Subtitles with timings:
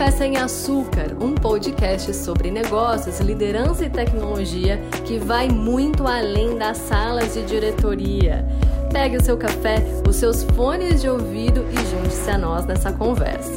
[0.00, 6.78] Café Sem Açúcar, um podcast sobre negócios, liderança e tecnologia que vai muito além das
[6.78, 8.42] salas de diretoria.
[8.90, 9.76] Pegue o seu café,
[10.08, 13.52] os seus fones de ouvido e junte-se a nós nessa conversa.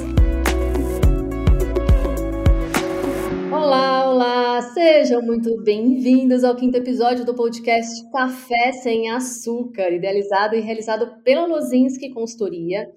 [3.49, 4.61] Olá, olá!
[4.73, 11.47] Sejam muito bem-vindos ao quinto episódio do podcast Café Sem Açúcar, idealizado e realizado pela
[11.47, 12.91] Lozinski Consultoria.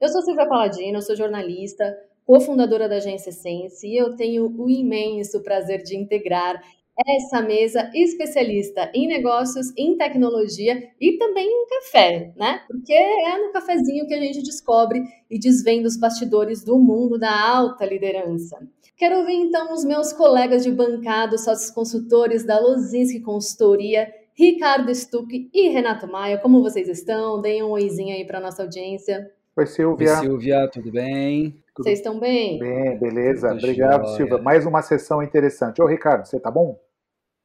[0.00, 1.92] Eu sou Silvia Paladino, sou jornalista,
[2.26, 6.62] cofundadora da agência Sense, e eu tenho o imenso prazer de integrar
[7.06, 12.60] essa mesa especialista em negócios, em tecnologia e também em café, né?
[12.68, 17.32] Porque é no cafezinho que a gente descobre e desvenda os bastidores do mundo da
[17.32, 18.58] alta liderança.
[18.96, 25.50] Quero ouvir então os meus colegas de bancada, sócios consultores da Lozinski Consultoria, Ricardo Stuck
[25.52, 26.38] e Renato Maia.
[26.38, 27.40] Como vocês estão?
[27.40, 29.30] Deem um oizinho aí para nossa audiência.
[29.56, 30.10] Oi, Silvia.
[30.10, 31.61] Oi, Silvia, tudo bem?
[31.78, 32.58] Vocês estão bem?
[32.58, 33.48] Bem, beleza.
[33.48, 34.16] Tudo Obrigado, jóia.
[34.16, 34.38] Silvia.
[34.38, 35.80] Mais uma sessão interessante.
[35.80, 36.78] Ô, Ricardo, você tá bom?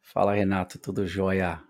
[0.01, 1.61] Fala, Renato, tudo jóia.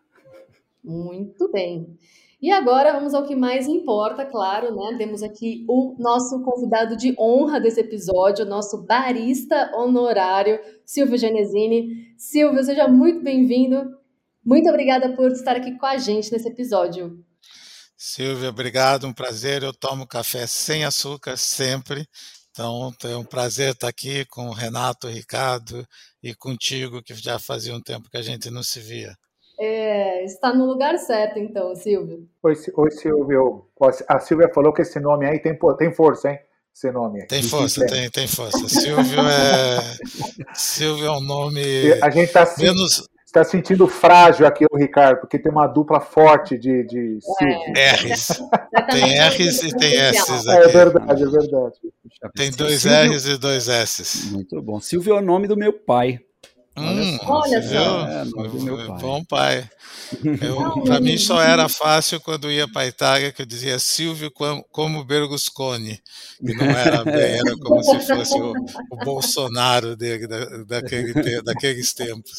[0.83, 1.97] Muito bem.
[2.41, 4.95] E agora vamos ao que mais importa, claro, né?
[4.97, 12.13] Temos aqui o nosso convidado de honra desse episódio, o nosso barista honorário, Silvio Genesini.
[12.15, 13.97] Silvio, seja muito bem-vindo.
[14.45, 17.23] Muito obrigada por estar aqui com a gente nesse episódio.
[17.97, 19.63] Silvia, obrigado, um prazer.
[19.63, 22.07] Eu tomo café sem açúcar sempre.
[22.57, 25.87] Então, é um prazer estar aqui com o Renato, o Ricardo
[26.23, 29.15] e contigo, que já fazia um tempo que a gente não se via.
[29.59, 32.27] É, está no lugar certo, então, Silvio.
[32.41, 33.67] Oi, oi Silvio.
[34.07, 36.39] A Silvia falou que esse nome aí tem, tem força, hein?
[36.75, 37.27] Esse nome.
[37.27, 38.67] Tem força, tem, tem força.
[38.67, 39.79] Silvio é,
[40.55, 41.61] Silvio é um nome.
[42.01, 46.57] A gente está menos está sentindo frágil aqui o Ricardo, porque tem uma dupla forte
[46.57, 47.19] de, de
[47.75, 47.91] é.
[47.91, 48.27] R's.
[48.91, 50.63] tem R's e tem S's aqui.
[50.63, 51.75] É verdade, é verdade.
[52.35, 53.13] Tem dois Silvio...
[53.13, 54.31] R's e dois S's.
[54.31, 54.79] Muito bom.
[54.79, 56.19] Silvio é o nome do meu pai.
[56.77, 58.07] Hum, olha só.
[58.07, 58.23] É,
[58.87, 59.01] pai.
[59.01, 59.69] Bom pai.
[60.85, 64.31] Para mim só era fácil quando ia para a Itália, que eu dizia Silvio
[64.71, 65.99] como Berlusconi.
[66.39, 68.53] E não era bem, era como se fosse o,
[68.91, 72.37] o Bolsonaro dele, da, daquele, daqueles tempos.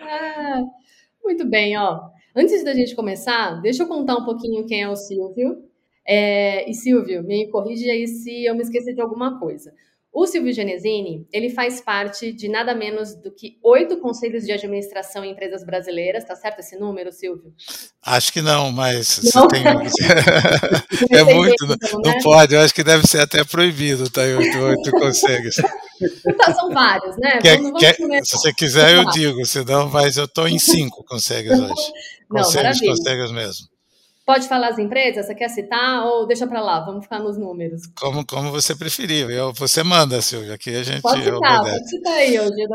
[0.00, 0.62] Ah,
[1.22, 2.00] muito bem, ó.
[2.34, 5.64] Antes da gente começar, deixa eu contar um pouquinho quem é o Silvio.
[6.06, 9.72] É, e Silvio, me corrige aí se eu me esqueci de alguma coisa.
[10.18, 15.22] O Silvio Genesini, ele faz parte de nada menos do que oito conselhos de administração
[15.22, 17.52] em empresas brasileiras, tá certo esse número, Silvio?
[18.02, 19.42] Acho que não, mas não?
[19.42, 19.62] você tem...
[21.18, 22.18] é muito, não, né?
[22.22, 25.56] pode, eu acho que deve ser até proibido, tá, oito, oito conselhos.
[26.26, 27.38] Então, são vários, né?
[27.42, 31.60] Quer, vamos, vamos se você quiser, eu digo, senão, mas eu estou em cinco conselhos
[31.60, 31.92] hoje.
[32.30, 33.66] Não, conselhos, conselhos mesmo.
[34.26, 35.24] Pode falar as empresas?
[35.24, 36.84] Você quer citar ou deixa para lá?
[36.84, 37.82] Vamos ficar nos números.
[37.96, 39.30] Como, como você preferir.
[39.30, 41.00] Eu, você manda, Silvia, aqui a gente.
[41.00, 42.66] Pode citar, pode citar aí hoje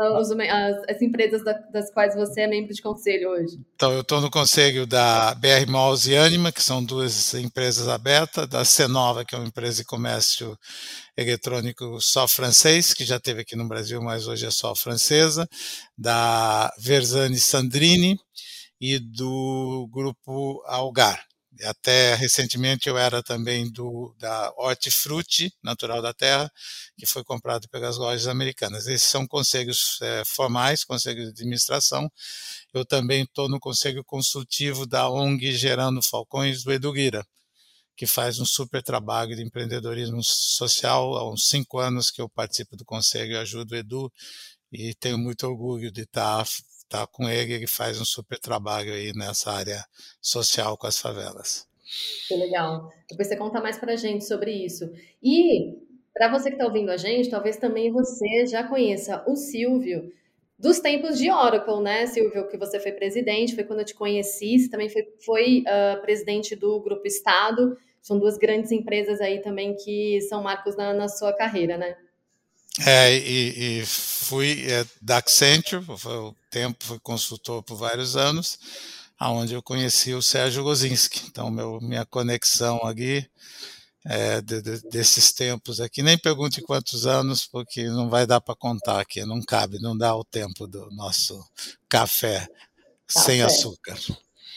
[0.48, 3.60] as, as empresas das quais você é membro de conselho hoje.
[3.74, 8.48] Então, eu estou no conselho da BR Malls e Anima, que são duas empresas abertas,
[8.48, 10.58] da Cenova, que é uma empresa de comércio
[11.14, 15.46] eletrônico só francês, que já teve aqui no Brasil, mas hoje é só francesa,
[15.98, 18.18] da Versani Sandrini
[18.80, 21.22] e do grupo Algar
[21.64, 26.50] até recentemente eu era também do da Hortifruti, natural da terra,
[26.96, 28.86] que foi comprado pelas lojas americanas.
[28.86, 32.10] Esses são conselhos é, formais, conselhos de administração.
[32.72, 37.26] Eu também estou no conselho consultivo da ONG Gerando Falcões do Edu Guira,
[37.96, 41.16] que faz um super trabalho de empreendedorismo social.
[41.16, 44.12] Há uns cinco anos que eu participo do conselho e ajudo o Edu
[44.72, 46.46] e tenho muito orgulho de estar
[47.00, 49.84] tá com ele, ele faz um super trabalho aí nessa área
[50.20, 51.66] social com as favelas.
[52.28, 52.90] Que legal.
[53.08, 54.90] Depois você conta mais para a gente sobre isso.
[55.22, 55.76] E
[56.14, 60.12] para você que está ouvindo a gente, talvez também você já conheça o Silvio
[60.58, 62.46] dos tempos de Oracle, né, Silvio?
[62.48, 64.58] Que você foi presidente, foi quando eu te conheci.
[64.58, 67.76] Você também foi, foi uh, presidente do Grupo Estado.
[68.00, 71.96] São duas grandes empresas aí também que são marcos na, na sua carreira, né?
[72.80, 78.58] É, e, e fui é, da Accenture, foi o tempo, fui consultor por vários anos,
[79.18, 81.26] aonde eu conheci o Sérgio Gozinski.
[81.28, 83.28] Então, meu, minha conexão aqui
[84.04, 88.54] é, de, de, desses tempos aqui, nem pergunte quantos anos, porque não vai dar para
[88.54, 91.38] contar aqui, não cabe, não dá o tempo do nosso
[91.88, 92.48] café,
[93.06, 93.96] sem açúcar.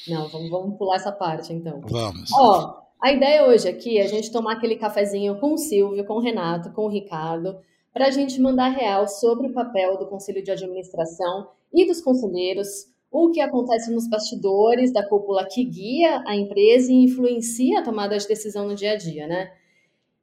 [0.07, 1.81] Não, vamos, vamos pular essa parte então.
[1.81, 2.31] Vamos.
[2.33, 6.13] Ó, a ideia hoje aqui é a gente tomar aquele cafezinho com o Silvio, com
[6.13, 7.59] o Renato, com o Ricardo,
[7.95, 12.93] para a gente mandar real sobre o papel do Conselho de Administração e dos conselheiros,
[13.09, 18.17] o que acontece nos bastidores da cúpula que guia a empresa e influencia a tomada
[18.17, 19.49] de decisão no dia a dia, né?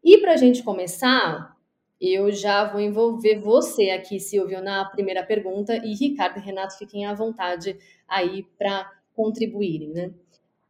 [0.05, 1.57] E para a gente começar,
[2.05, 7.07] Eu já vou envolver você aqui, Silvio, na primeira pergunta e Ricardo e Renato fiquem
[7.07, 7.79] à vontade
[8.09, 10.13] aí para contribuírem, né?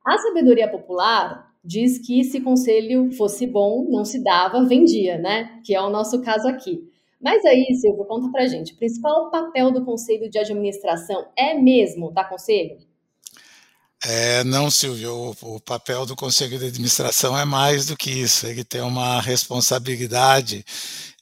[0.06, 5.58] A sabedoria popular diz que se conselho fosse bom, não se dava, vendia, né?
[5.64, 6.91] Que é o nosso caso aqui.
[7.22, 12.10] Mas aí, Silvio, conta pra gente, o principal papel do conselho de administração é mesmo
[12.10, 12.78] dar conselho?
[14.04, 18.48] É, não, Silvio, o, o, papel do Conselho de Administração é mais do que isso.
[18.48, 20.64] Ele tem uma responsabilidade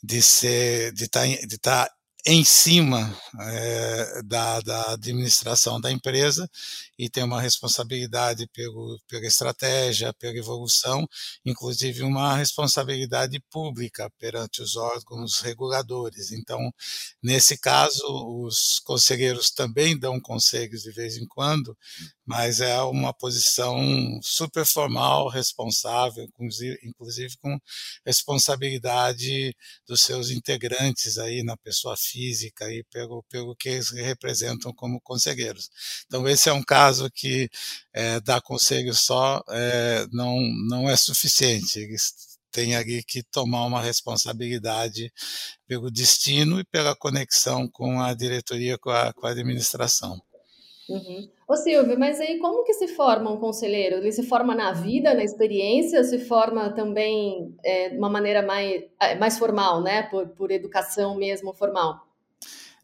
[0.03, 1.95] de ser, de estar, tá de estar tá
[2.27, 6.49] em cima é, da, da, administração da empresa
[6.99, 11.09] e tem uma responsabilidade pelo, pela estratégia, pela evolução,
[11.45, 16.31] inclusive uma responsabilidade pública perante os órgãos reguladores.
[16.33, 16.59] Então,
[17.23, 18.05] nesse caso,
[18.45, 21.77] os conselheiros também dão conselhos de vez em quando,
[22.31, 23.77] mas é uma posição
[24.23, 26.29] super formal, responsável,
[26.85, 27.59] inclusive com
[28.07, 29.53] responsabilidade
[29.85, 35.69] dos seus integrantes aí na pessoa física e pelo, pelo que eles representam como conselheiros.
[36.07, 37.51] Então esse é um caso que
[37.93, 41.81] é, dar conselho só é, não, não é suficiente.
[41.81, 45.13] Eles têm ali que tomar uma responsabilidade
[45.67, 50.23] pelo destino e pela conexão com a diretoria, com a, com a administração.
[50.89, 51.29] Uhum.
[51.51, 53.97] Ô Silvio, mas aí como que se forma um conselheiro?
[53.97, 58.85] Ele se forma na vida, na experiência, se forma também é, de uma maneira mais,
[59.01, 60.05] é, mais formal, né?
[60.05, 62.07] Por, por educação mesmo formal?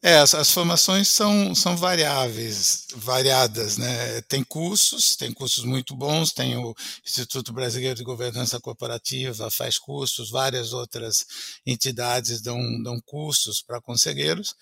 [0.02, 4.20] É, as, as, formações são, são variáveis, variadas, né?
[4.22, 6.74] Tem cursos, tem cursos muito bons, tem o
[7.04, 11.24] Instituto Brasileiro de Governança Corporativa, faz cursos, várias outras
[11.64, 14.54] entidades dão, dão cursos para conselheiros,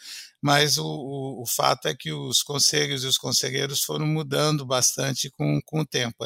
[0.44, 5.30] mas o, o, o, fato é que os conselhos e os conselheiros foram mudando bastante
[5.30, 6.22] com, com o tempo.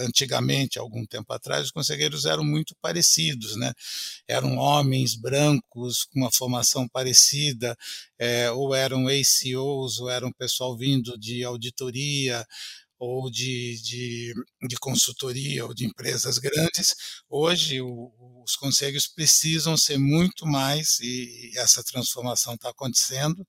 [0.00, 3.72] Antigamente, algum tempo atrás, os conselheiros eram muito parecidos, né?
[4.28, 7.74] Eram homens brancos com uma formação parecida,
[8.18, 12.46] é, ou eram ACOs, ou eram pessoal vindo de auditoria,
[12.98, 14.34] ou de, de,
[14.68, 16.94] de, consultoria ou de empresas grandes.
[17.28, 18.12] Hoje, o,
[18.44, 23.46] os conselhos precisam ser muito mais, e essa transformação está acontecendo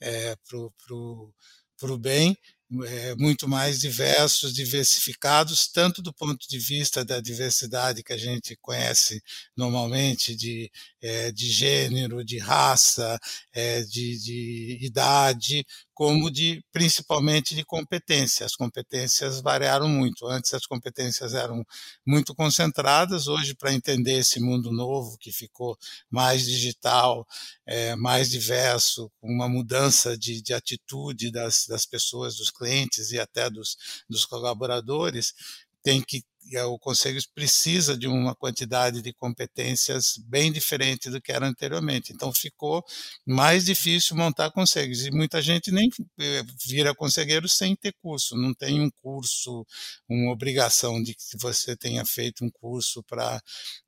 [0.00, 2.36] é, para o bem,
[2.84, 8.56] é, muito mais diversos, diversificados, tanto do ponto de vista da diversidade que a gente
[8.60, 9.20] conhece
[9.56, 10.70] normalmente, de,
[11.02, 13.18] é, de gênero, de raça,
[13.52, 15.66] é, de, de idade,
[16.00, 18.46] como de principalmente de competência.
[18.46, 20.26] As competências variaram muito.
[20.26, 21.62] Antes as competências eram
[22.06, 25.76] muito concentradas, hoje para entender esse mundo novo que ficou
[26.08, 27.26] mais digital,
[27.66, 33.20] é, mais diverso, com uma mudança de, de atitude das, das pessoas, dos clientes e
[33.20, 33.76] até dos,
[34.08, 35.34] dos colaboradores,
[35.82, 36.24] tem que
[36.58, 42.12] o conselho precisa de uma quantidade de competências bem diferente do que era anteriormente.
[42.12, 42.84] Então ficou
[43.26, 45.88] mais difícil montar conselhos e muita gente nem
[46.18, 49.66] eh, vira conselheiro sem ter curso, não tem um curso,
[50.08, 53.40] uma obrigação de que você tenha feito um curso para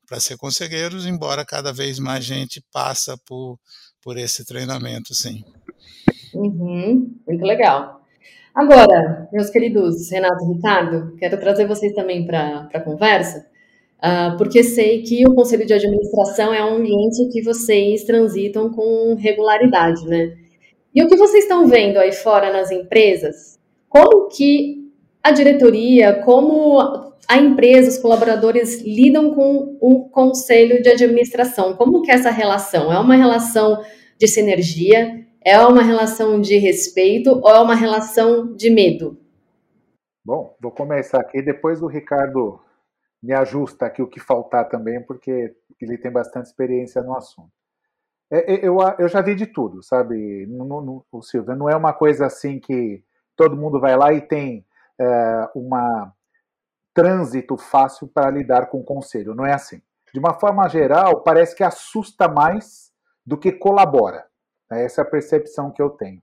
[0.05, 3.59] para ser conselheiros, embora cada vez mais gente passa por
[4.01, 5.43] por esse treinamento, sim.
[6.33, 8.02] Uhum, muito legal.
[8.53, 13.47] Agora, meus queridos Renato e Ricardo, quero trazer vocês também para a conversa,
[13.97, 19.15] uh, porque sei que o Conselho de Administração é um ambiente que vocês transitam com
[19.15, 20.37] regularidade, né?
[20.93, 24.87] E o que vocês estão vendo aí fora nas empresas, como que
[25.23, 26.79] a diretoria, como
[27.27, 31.75] a empresa, os colaboradores lidam com o Conselho de Administração?
[31.75, 32.93] Como que é essa relação?
[32.93, 33.81] É uma relação
[34.19, 35.25] de sinergia?
[35.45, 39.17] É uma relação de respeito ou é uma relação de medo?
[40.23, 42.61] Bom, vou começar aqui, depois o Ricardo
[43.21, 47.51] me ajusta aqui o que faltar também, porque ele tem bastante experiência no assunto.
[48.31, 51.75] É, é, eu, eu já vi de tudo, sabe, no, no, o Silvio, não é
[51.75, 53.03] uma coisa assim que
[53.35, 54.65] todo mundo vai lá e tem
[54.99, 56.13] é, uma
[56.93, 59.81] trânsito fácil para lidar com o conselho, não é assim.
[60.13, 62.93] De uma forma geral, parece que assusta mais
[63.25, 64.25] do que colabora.
[64.73, 64.83] Né?
[64.83, 66.21] Essa é a percepção que eu tenho.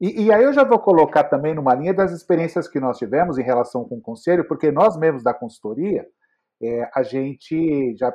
[0.00, 3.38] E, e, aí eu já vou colocar também numa linha das experiências que nós tivemos
[3.38, 6.04] em relação com o conselho, porque nós mesmos da consultoria,
[6.62, 8.12] é, a gente já,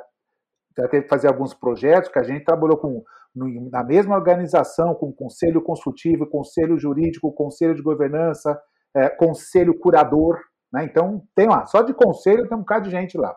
[0.76, 5.12] já teve que fazer alguns projetos que a gente trabalhou com na mesma organização, com
[5.12, 8.60] conselho consultivo, conselho jurídico, conselho de governança,
[8.94, 10.36] é, conselho curador.
[10.72, 10.84] Né?
[10.84, 13.36] Então, tem lá, só de conselho tem um bocado de gente lá.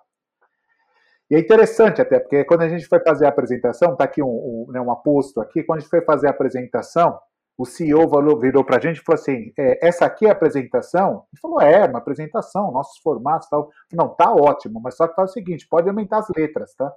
[1.34, 4.28] E é interessante até, porque quando a gente foi fazer a apresentação, está aqui um,
[4.28, 7.20] um, né, um aposto aqui, quando a gente foi fazer a apresentação,
[7.58, 8.08] o CEO
[8.40, 11.26] virou para a gente e falou assim, é, essa aqui é a apresentação?
[11.34, 13.72] Ele falou, é, uma apresentação, nossos formatos tal.
[13.92, 16.94] Não, tá ótimo, mas só que faz o seguinte, pode aumentar as letras, tá?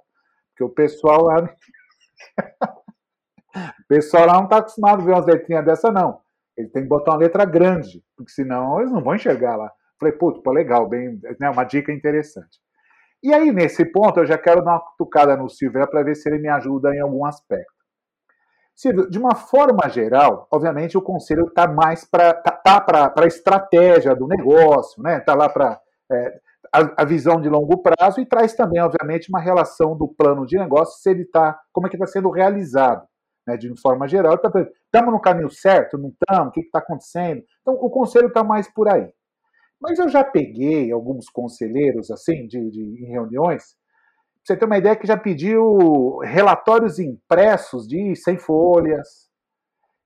[0.51, 1.25] Porque o pessoal
[3.55, 6.21] o pessoal lá não está acostumado a ver umas letrinhas dessa, não.
[6.55, 9.71] Ele tem que botar uma letra grande, porque senão eles não vão enxergar lá.
[9.99, 12.59] Falei, putz, pô, legal, bem, né, uma dica interessante.
[13.27, 16.29] E aí, nesse ponto, eu já quero dar uma cutucada no Silvio para ver se
[16.29, 17.73] ele me ajuda em algum aspecto.
[18.73, 23.27] Silvio, de uma forma geral, obviamente o conselho está mais para tá, tá para a
[23.27, 25.17] estratégia do negócio, né?
[25.17, 25.77] Está lá para
[26.09, 26.39] é,
[26.73, 30.57] a, a, visão de longo prazo e traz também, obviamente, uma relação do plano de
[30.57, 33.05] negócio, se ele está, como é que está sendo realizado,
[33.45, 33.57] né?
[33.57, 37.43] De forma geral, estamos tá, no caminho certo, não estamos, o que está acontecendo?
[37.59, 39.11] Então, o conselho está mais por aí.
[39.79, 43.75] Mas eu já peguei alguns conselheiros, assim, de, de em reuniões,
[44.43, 49.27] você ter uma ideia que já pediu relatórios impressos de 100 folhas.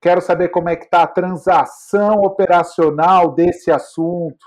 [0.01, 4.43] Quero saber como é que está a transação operacional desse assunto.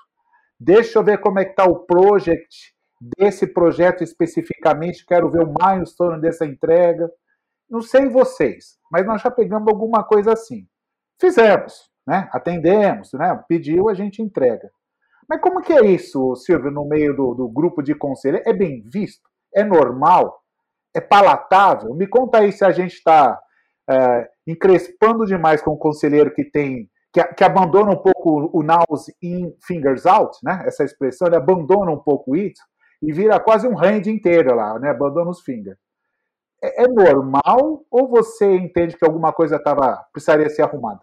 [0.59, 2.75] Deixa eu ver como é que está o project
[3.17, 5.07] desse projeto especificamente.
[5.07, 7.09] Quero ver o milestone dessa entrega.
[7.71, 10.67] Não sei vocês, mas nós já pegamos alguma coisa assim.
[11.21, 12.29] Fizemos, né?
[12.33, 13.41] Atendemos, né?
[13.49, 14.71] Pediu, a gente entrega.
[15.29, 18.43] Mas como que é isso, Silvio, no meio do, do grupo de conselho?
[18.45, 19.29] É bem visto?
[19.55, 20.43] É normal?
[20.95, 21.95] É palatável?
[21.95, 23.39] Me conta aí se a gente está
[23.89, 29.15] é, encrespando demais com um conselheiro que tem que, que, abandona um pouco o nose
[29.23, 30.65] in, fingers out, né?
[30.67, 32.61] Essa expressão, ele abandona um pouco isso
[33.01, 34.91] e vira quase um hand inteiro lá, né?
[34.91, 35.79] Abandona os fingers.
[36.61, 41.03] É, é normal ou você entende que alguma coisa tava, precisaria ser arrumada?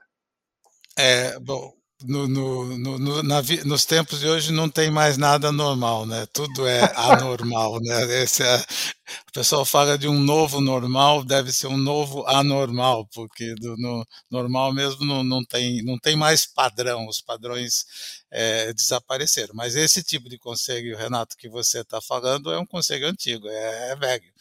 [0.99, 1.71] É, bom,
[2.03, 6.25] no, no, no, na, nos tempos de hoje não tem mais nada normal, né?
[6.33, 8.23] Tudo é anormal, né?
[8.23, 13.53] Esse é, o pessoal fala de um novo normal, deve ser um novo anormal, porque
[13.55, 17.85] do, no normal mesmo não, não, tem, não tem mais padrão, os padrões
[18.31, 19.53] é, desapareceram.
[19.53, 23.91] Mas esse tipo de conselho, Renato, que você está falando, é um conselho antigo, é,
[23.91, 24.31] é velho.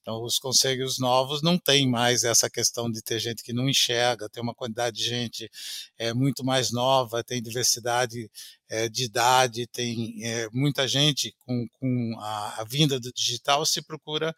[0.00, 4.28] Então, os conselhos novos não tem mais essa questão de ter gente que não enxerga,
[4.28, 5.50] tem uma quantidade de gente
[5.98, 8.30] é, muito mais nova, tem diversidade
[8.70, 13.82] é, de idade, tem é, muita gente com, com a, a, vinda do digital se
[13.82, 14.34] procura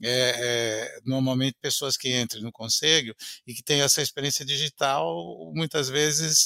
[0.00, 6.44] é, normalmente pessoas que entrem no conselho e que têm essa experiência digital, muitas vezes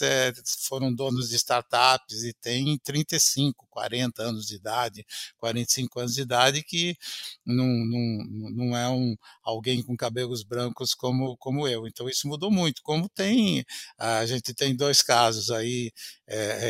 [0.66, 6.62] foram donos de startups e têm 35, 40 anos de idade, 45 anos de idade,
[6.62, 6.96] que
[7.44, 11.86] não, não, não é um, alguém com cabelos brancos como, como eu.
[11.86, 12.82] Então isso mudou muito.
[12.82, 13.64] Como tem,
[13.98, 15.92] a gente tem dois casos aí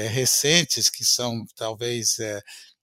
[0.08, 2.42] recentes diferentes, que são talvez é,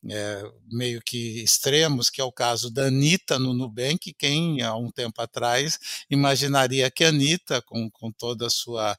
[0.09, 4.91] é, meio que extremos, que é o caso da Anitta no Nubank, quem há um
[4.91, 5.77] tempo atrás
[6.09, 8.97] imaginaria que a Anitta, com, com toda a sua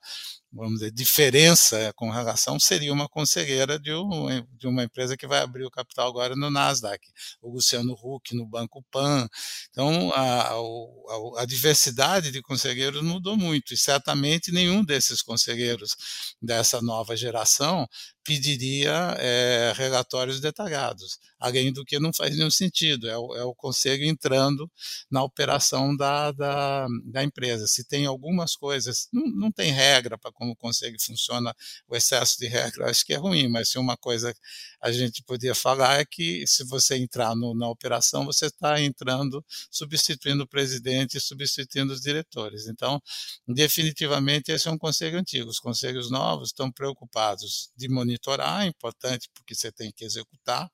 [0.54, 5.40] vamos dizer, diferença com relação seria uma conselheira de, um, de uma empresa que vai
[5.40, 7.06] abrir o capital agora no Nasdaq,
[7.42, 9.28] o Luciano Huck no Banco Pan.
[9.70, 15.96] Então, a, a, a diversidade de conselheiros mudou muito e certamente nenhum desses conselheiros
[16.40, 17.88] dessa nova geração
[18.24, 23.54] pediria é, relatórios detalhados, além do que não faz nenhum sentido, é o, é o
[23.54, 24.70] conselho entrando
[25.10, 27.66] na operação da, da, da, empresa.
[27.66, 31.54] Se tem algumas coisas, não, não tem regra para como o conselho funciona,
[31.86, 34.34] o excesso de regra, acho que é ruim, mas se uma coisa
[34.80, 39.44] a gente podia falar é que se você entrar no, na operação, você está entrando
[39.70, 42.66] substituindo o presidente, substituindo os diretores.
[42.68, 43.02] Então,
[43.46, 45.50] definitivamente, esse é um conselho antigo.
[45.50, 50.70] Os conselhos novos estão preocupados de monitorar monitorar, é importante porque você tem que executar,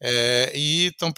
[0.00, 1.12] é, e estão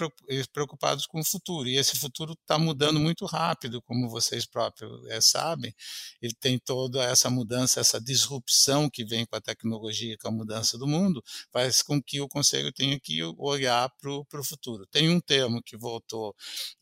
[0.52, 1.68] preocupados com o futuro.
[1.68, 5.75] E esse futuro está mudando muito rápido, como vocês próprios é, sabem.
[6.20, 10.76] Ele tem toda essa mudança, essa disrupção que vem com a tecnologia, com a mudança
[10.76, 14.87] do mundo, faz com que o Conselho tenha que olhar para o futuro.
[14.87, 16.34] Tem um termo que voltou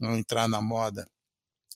[0.02, 1.06] a entrar na moda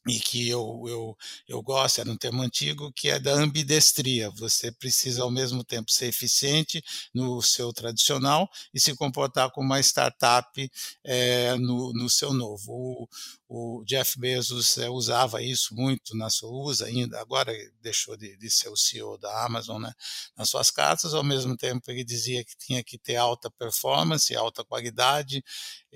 [0.08, 4.30] e que eu, eu, eu gosto, era um termo antigo, que é da ambidestria.
[4.30, 6.82] Você precisa, ao mesmo tempo, ser eficiente
[7.12, 10.70] no seu tradicional e se comportar como uma startup
[11.02, 12.72] é, no, no seu novo.
[12.72, 13.08] O,
[13.48, 18.50] o Jeff Bezos é, usava isso muito na sua usa ainda, agora deixou de, de,
[18.50, 19.92] ser o CEO da Amazon, né,
[20.36, 24.64] nas suas cartas, ao mesmo tempo ele dizia que tinha que ter alta performance, alta
[24.64, 25.44] qualidade,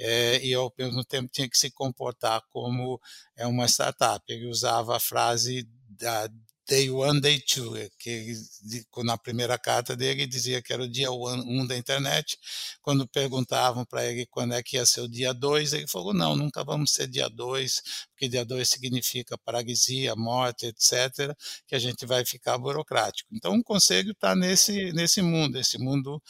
[0.01, 3.01] é, e ao mesmo tempo tinha que se comportar como
[3.37, 4.25] é uma startup.
[4.29, 6.29] Ele usava a frase da
[6.71, 8.33] Day One, Day Two, que
[8.99, 12.39] na primeira carta dele dizia que era o dia 1 um da internet.
[12.81, 16.37] Quando perguntavam para ele quando é que ia ser o dia 2, ele falou: não,
[16.37, 21.35] nunca vamos ser dia 2, porque dia 2 significa paralisia, morte, etc.,
[21.67, 23.29] que a gente vai ficar burocrático.
[23.33, 26.23] Então, o conselho está nesse, nesse mundo, esse mundo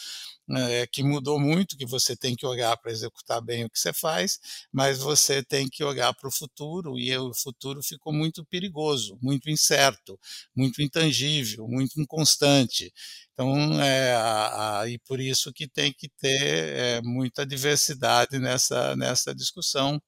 [0.51, 3.93] é, que mudou muito, que você tem que olhar para executar bem o que você
[3.93, 4.39] faz,
[4.73, 9.49] mas você tem que olhar para o futuro, e o futuro ficou muito perigoso, muito
[9.51, 10.19] incerto,
[10.55, 12.93] muito intangível, muito inconstante.
[13.33, 18.95] Então, é, a, a, e por isso que tem que ter é, muita diversidade nessa,
[18.97, 20.01] nessa discussão.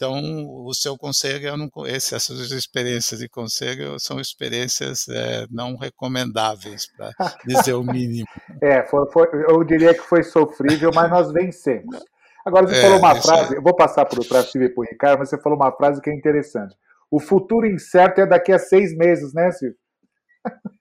[0.00, 0.18] Então,
[0.64, 6.86] o seu conselho, eu não, esse, essas experiências de conselho são experiências é, não recomendáveis,
[6.96, 7.12] para
[7.46, 8.26] dizer o mínimo.
[8.64, 12.02] é, foi, foi, eu diria que foi sofrível, mas nós vencemos.
[12.46, 13.58] Agora, você é, falou uma frase, é...
[13.58, 16.08] eu vou passar para Silvio e para o Ricardo, mas você falou uma frase que
[16.08, 16.74] é interessante.
[17.10, 19.76] O futuro incerto é daqui a seis meses, né, Silvio?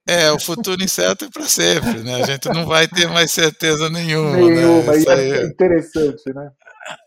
[0.07, 2.21] É, o futuro incerto é para sempre, né?
[2.21, 4.37] A gente não vai ter mais certeza nenhuma.
[4.37, 5.27] Nenhuma, né?
[5.27, 6.51] e é interessante, né?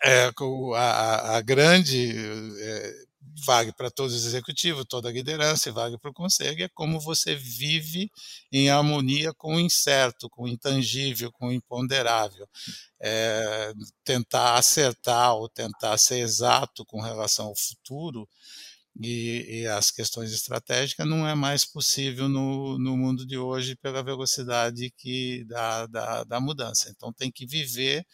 [0.04, 0.30] É,
[0.76, 2.12] a, a grande
[2.60, 2.92] é,
[3.44, 7.00] vale para todos os executivos, toda a liderança e vale para o conselho, é como
[7.00, 8.10] você vive
[8.50, 12.46] em harmonia com o incerto, com o intangível, com o imponderável.
[13.00, 13.72] É,
[14.04, 18.28] tentar acertar ou tentar ser exato com relação ao futuro
[19.00, 24.02] e, e, as questões estratégicas não é mais possível no, no mundo de hoje pela
[24.02, 26.90] velocidade que da, da, da mudança.
[26.90, 28.06] Então tem que viver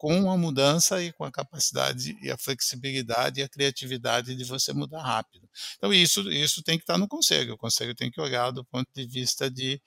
[0.00, 4.72] com a mudança e com a capacidade e a flexibilidade e a criatividade de você
[4.72, 5.46] mudar rápido.
[5.76, 7.52] Então isso isso tem que estar no conselho.
[7.52, 9.78] O conselho tem que olhar do ponto de vista de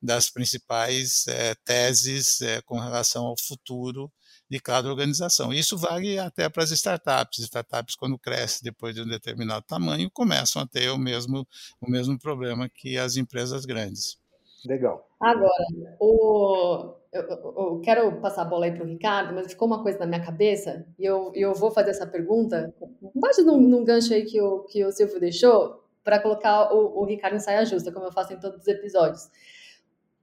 [0.00, 4.08] das principais é, teses é, com relação ao futuro
[4.48, 5.52] de cada organização.
[5.52, 7.40] Isso vale até para as startups.
[7.40, 11.44] Startups, quando crescem depois de um determinado tamanho, começam a ter o mesmo,
[11.80, 14.16] o mesmo problema que as empresas grandes.
[14.64, 15.08] Legal.
[15.20, 15.66] Agora,
[15.98, 19.98] o, eu, eu, quero passar a bola aí para o Ricardo, mas ficou uma coisa
[19.98, 22.74] na minha cabeça e eu, eu vou fazer essa pergunta,
[23.14, 27.04] bate num, num gancho aí que o, que o Silvio deixou, para colocar o, o
[27.04, 29.28] Ricardo em saia justa, como eu faço em todos os episódios.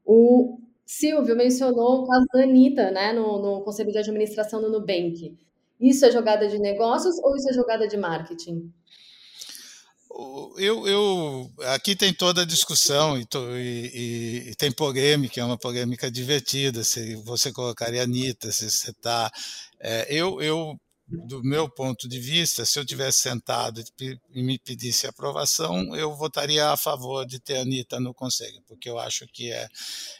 [0.05, 5.38] O Silvio mencionou o caso da Anitta, né, no, no Conselho de Administração do Nubank.
[5.79, 8.71] Isso é jogada de negócios ou isso é jogada de marketing?
[10.58, 16.11] Eu, eu, aqui tem toda a discussão e, e, e, tem polêmica, é uma polêmica
[16.11, 16.83] divertida.
[16.83, 19.31] Se você colocaria Anitta, se você está.
[19.79, 25.07] É, eu, eu, do meu ponto de vista, se eu tivesse sentado e me pedisse
[25.07, 29.51] aprovação, eu votaria a favor de ter a Anitta no Conselho, porque eu acho que
[29.51, 29.68] é,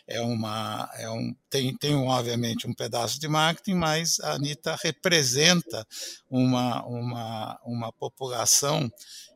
[0.08, 0.90] é uma.
[0.96, 5.86] É um, tem, tem, obviamente, um pedaço de marketing, mas a Anitta representa
[6.32, 8.92] uma, uma, uma população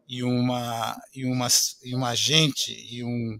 [0.08, 1.48] e uma e uma
[1.84, 3.40] e uma gente e um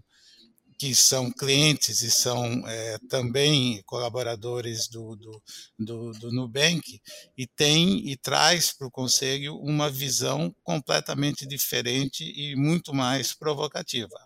[0.78, 5.42] que são clientes e são é, também colaboradores do, do,
[5.76, 7.00] do, do, Nubank
[7.36, 14.16] e tem e traz para o Conselho uma visão completamente diferente e muito mais provocativa.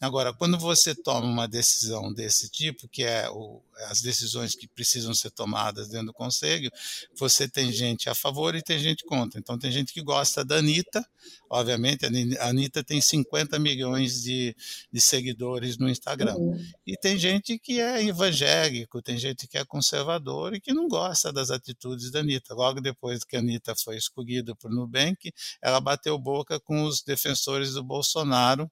[0.00, 5.14] Agora, quando você toma uma decisão desse tipo, que é o, as decisões que precisam
[5.14, 6.70] ser tomadas dentro do Conselho,
[7.14, 9.38] você tem gente a favor e tem gente contra.
[9.38, 11.06] Então, tem gente que gosta da Anitta,
[11.50, 12.06] obviamente,
[12.38, 14.54] a Anitta tem 50 milhões de,
[14.92, 16.36] de seguidores no Instagram.
[16.36, 16.64] Uhum.
[16.86, 21.32] E tem gente que é evangélico, tem gente que é conservador e que não gosta
[21.32, 22.54] das atitudes da Anitta.
[22.54, 27.74] Logo depois que a Anitta foi escolhida por Nubank, ela bateu boca com os defensores
[27.74, 28.70] do Bolsonaro,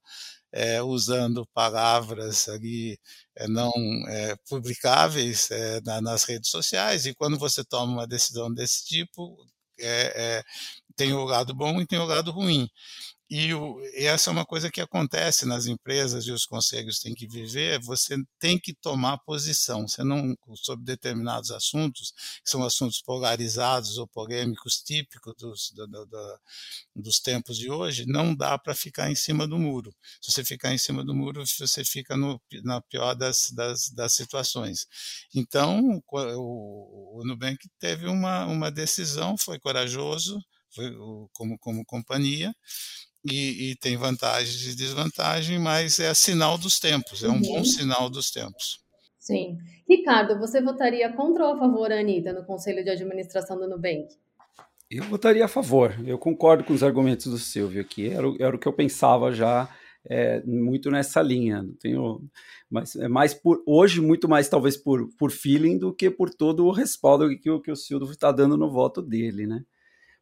[0.55, 2.99] é, usando palavras ali
[3.37, 3.73] é, não
[4.09, 5.49] é, publicáveis
[5.85, 9.37] na, nas redes sociais, e quando você toma uma decisão desse tipo,
[10.97, 12.69] tem o lado bom e tem o lado ruim.
[13.31, 17.15] E, o, e, essa é uma coisa que acontece nas empresas e os conselhos têm
[17.15, 17.81] que viver.
[17.81, 19.89] Você tem que tomar posição.
[19.89, 22.13] Você não sobre determinados assuntos
[22.45, 26.41] que são assuntos polarizados ou polêmicos típicos dos, do, do, do,
[26.97, 28.05] dos tempos de hoje.
[28.07, 29.95] Não dá para ficar em cima do muro.
[30.21, 34.13] Se você ficar em cima do muro, você fica no, na pior das, das, das
[34.13, 34.87] situações.
[35.35, 40.39] Então, o, o Nubank teve uma, uma decisão, foi corajoso,
[40.75, 40.93] foi,
[41.33, 42.55] como, como companhia
[43.25, 47.43] e, e, tem vantagens e desvantagens, mas é sinal dos tempos, é um uhum.
[47.43, 48.81] bom sinal dos tempos.
[49.19, 49.57] Sim.
[49.89, 54.09] Ricardo, você votaria contra ou a favor, Anitta, no Conselho de Administração do Nubank?
[54.91, 55.95] Eu votaria a favor.
[56.07, 58.11] Eu concordo com os argumentos do Silvio aqui.
[58.11, 59.69] Era, era o que eu pensava já
[60.09, 61.63] é, muito nessa linha.
[61.63, 62.21] Não tenho,
[62.71, 66.67] mas é mais por hoje muito mais talvez por, por feeling do que por todo
[66.67, 69.65] o respaldo que, que o Silvio está dando no voto dele, né?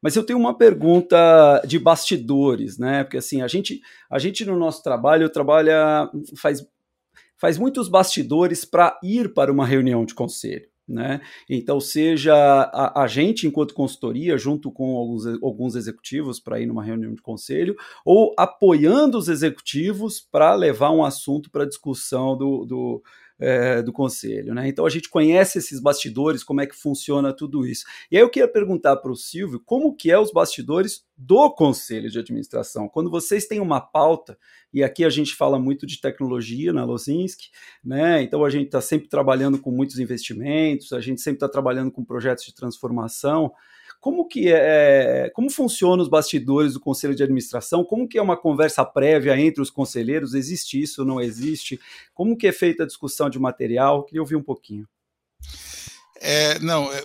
[0.02, 3.04] Mas eu tenho uma pergunta de bastidores, né?
[3.04, 6.66] Porque assim, a gente, a gente no nosso trabalho trabalha, faz,
[7.38, 10.72] faz muitos bastidores para ir para uma reunião de conselho.
[10.88, 11.20] Né?
[11.48, 16.82] Então, seja a, a, gente, enquanto consultoria, junto com alguns, alguns executivos para ir numa
[16.82, 23.02] reunião de conselho, ou apoiando os executivos para levar um assunto para discussão do, do,
[23.42, 24.54] é, do conselho.
[24.54, 24.68] Né?
[24.68, 27.84] Então a gente conhece esses bastidores, como é que funciona tudo isso.
[28.10, 32.08] E aí eu queria perguntar para o Silvio como que é os bastidores do conselho
[32.08, 32.88] de administração.
[32.88, 34.38] Quando vocês têm uma pauta,
[34.72, 37.50] e aqui a gente fala muito de tecnologia na Lozinski,
[37.84, 38.22] né?
[38.22, 42.04] Então a gente está sempre trabalhando com muitos investimentos, a gente sempre está trabalhando com
[42.04, 43.52] projetos de transformação.
[44.02, 47.84] Como que é, como funciona os bastidores do conselho de administração?
[47.84, 50.34] Como que é uma conversa prévia entre os conselheiros?
[50.34, 51.04] Existe isso?
[51.04, 51.80] Não existe?
[52.12, 54.02] Como que é feita a discussão de material?
[54.02, 54.88] Queria ouvir um pouquinho.
[56.20, 57.00] É, não, é,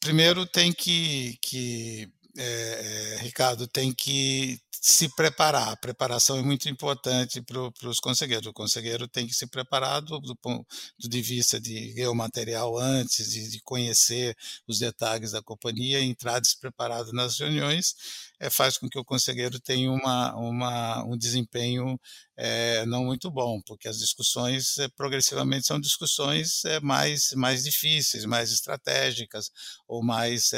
[0.00, 5.68] primeiro tem que, que é, é Ricardo, tem que se preparar.
[5.68, 8.46] A preparação é muito importante para os conselheiros.
[8.46, 10.66] O conselheiro tem que se preparar do, do ponto
[10.98, 14.34] de vista de ler o material antes, de, de conhecer
[14.66, 17.94] os detalhes da companhia, entrar despreparado nas reuniões,
[18.40, 22.00] é, faz com que o conselheiro tenha uma, uma, um desempenho
[22.36, 28.50] é, não muito bom, porque as discussões é, progressivamente são discussões mais, mais difíceis, mais
[28.50, 29.50] estratégicas
[29.86, 30.50] ou mais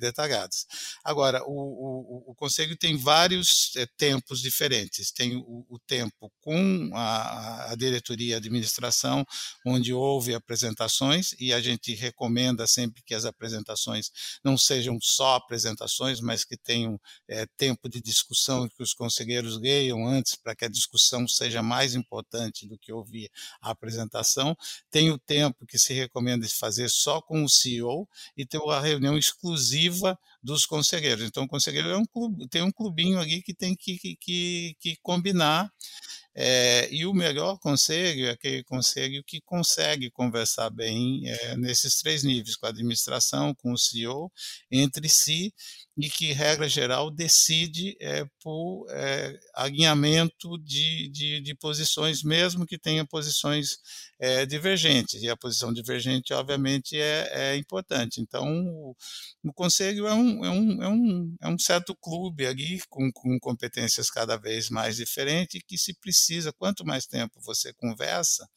[0.00, 0.66] detalhadas.
[1.04, 5.12] Agora, o, o, o conselho tem vários tempos diferentes.
[5.12, 9.24] Tem o, o tempo com a, a diretoria e administração,
[9.64, 14.10] onde houve apresentações, e a gente recomenda sempre que as apresentações
[14.44, 16.71] não sejam só apresentações, mas que tenham
[17.56, 22.66] tempo de discussão, que os conselheiros leiam antes para que a discussão seja mais importante
[22.66, 23.30] do que ouvir
[23.60, 24.56] a apresentação.
[24.90, 29.16] Tem o tempo que se recomenda fazer só com o CEO e ter uma reunião
[29.16, 31.24] exclusiva dos conselheiros.
[31.24, 34.96] Então, o conselheiro é um clube, tem um clubinho ali que tem que, que, que
[35.02, 35.70] combinar
[36.34, 42.22] é, e o melhor conselho é aquele conselho que consegue conversar bem é, nesses três
[42.24, 44.32] níveis, com a administração, com o CEO,
[44.70, 45.52] entre si,
[45.96, 48.86] e que, regra geral, decide é, por
[49.54, 53.76] alinhamento de, de, de, posições, mesmo que tenha posições
[54.48, 55.22] divergentes.
[55.22, 58.20] E a posição divergente, obviamente, é, é importante.
[58.20, 58.96] Então, o,
[59.44, 63.38] o conselho é um, é, um, é, um, é um certo clube ali, com, com
[63.40, 66.21] competências cada vez mais diferentes, que se precisa,
[66.52, 68.48] quanto mais tempo você conversa,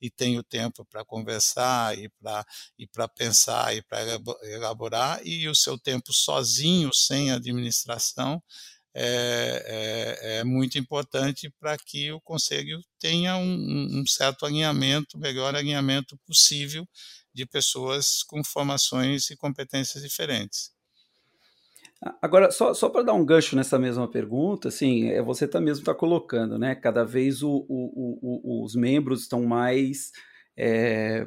[0.00, 2.46] e tem o tempo para conversar e para
[2.78, 4.00] e pensar e para
[4.44, 8.42] elaborar, e o seu tempo sozinho, sem administração,
[8.94, 15.54] é, é, é, muito importante para que o conselho tenha um, um, certo alinhamento, melhor
[15.54, 16.88] alinhamento possível
[17.32, 20.72] de pessoas com formações e competências diferentes.
[22.22, 25.82] Agora, só, só para dar um gancho nessa mesma pergunta, assim, é, você tá mesmo
[25.82, 26.74] está colocando, né?
[26.76, 30.12] Cada vez o, o, o, os membros estão mais,
[30.56, 31.26] é,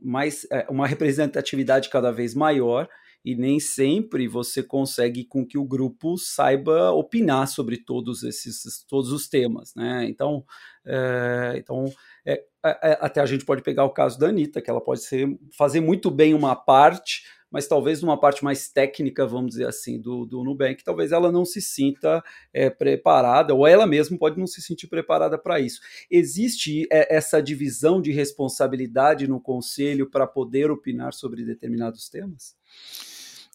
[0.00, 2.88] mais é, uma representatividade cada vez maior
[3.24, 9.12] e nem sempre você consegue com que o grupo saiba opinar sobre todos esses todos
[9.12, 10.06] os temas, né?
[10.08, 10.44] Então,
[10.84, 11.84] é, então
[12.24, 15.28] é, é, até a gente pode pegar o caso da Anitta, que ela pode ser,
[15.56, 20.24] fazer muito bem uma parte mas talvez numa parte mais técnica, vamos dizer assim, do,
[20.24, 24.62] do Nubank, talvez ela não se sinta é, preparada, ou ela mesma pode não se
[24.62, 25.80] sentir preparada para isso.
[26.10, 32.56] Existe é, essa divisão de responsabilidade no conselho para poder opinar sobre determinados temas?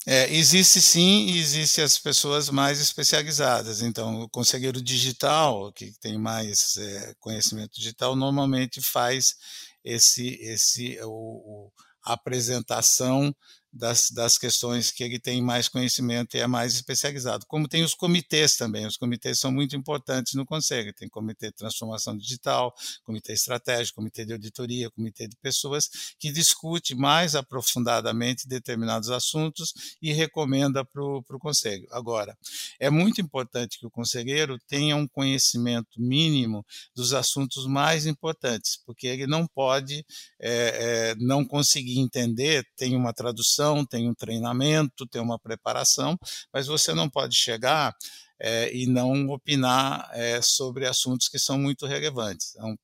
[0.06, 3.82] É, existe sim, e existe as pessoas mais especializadas.
[3.82, 9.36] Então, o conselheiro digital, que tem mais é, conhecimento digital, normalmente faz
[9.84, 11.72] esse, esse o, o
[12.08, 13.36] a apresentação
[13.72, 17.46] das, das questões que ele tem mais conhecimento e é mais especializado.
[17.48, 20.94] Como tem os comitês também, os comitês são muito importantes no Conselho.
[20.94, 26.96] Tem comitê de transformação digital, comitê estratégico, comitê de auditoria, comitê de pessoas, que discute
[26.96, 31.88] mais aprofundadamente determinados assuntos e recomenda para o Conselho.
[31.92, 32.38] Agora,
[32.80, 39.08] é muito importante que o conselheiro tenha um conhecimento mínimo dos assuntos mais importantes, porque
[39.08, 40.06] ele não pode
[40.40, 46.18] é, é, não conseguir entender, tem uma tradução tem um treinamento, tem uma preparação,
[46.54, 47.96] mas você não pode chegar
[48.40, 52.54] é, e não opinar é, sobre assuntos que são muito relevantes.
[52.56, 52.78] Então,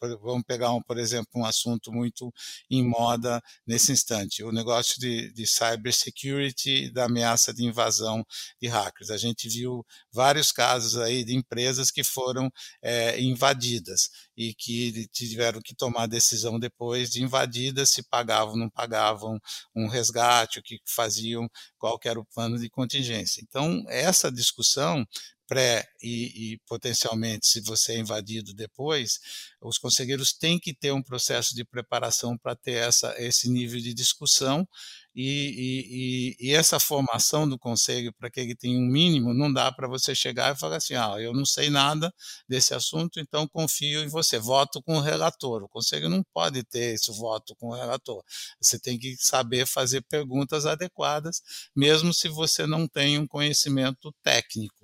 [0.00, 2.32] vamos pegar, um, por exemplo, um assunto muito
[2.70, 8.24] em moda nesse instante, o negócio de, de cybersecurity, da ameaça de invasão
[8.60, 9.10] de hackers.
[9.10, 12.50] A gente viu vários casos aí de empresas que foram
[12.82, 19.38] é, invadidas e que tiveram que tomar decisão depois de invadida se pagavam, não pagavam
[19.74, 23.42] um resgate, o que faziam, qual era o plano de contingência.
[23.42, 25.06] Então, essa discussão
[25.50, 29.18] pré e, e, potencialmente se você é invadido depois,
[29.60, 33.92] os conselheiros têm que ter um processo de preparação para ter essa, esse nível de
[33.92, 34.64] discussão
[35.12, 39.72] e, e, e, essa formação do conselho para que ele tenha um mínimo, não dá
[39.72, 42.14] para você chegar e falar assim, ah, eu não sei nada
[42.48, 45.64] desse assunto, então confio em você, voto com o relator.
[45.64, 48.22] O conselho não pode ter esse voto com o relator.
[48.60, 51.42] Você tem que saber fazer perguntas adequadas,
[51.74, 54.79] mesmo se você não tem um conhecimento técnico.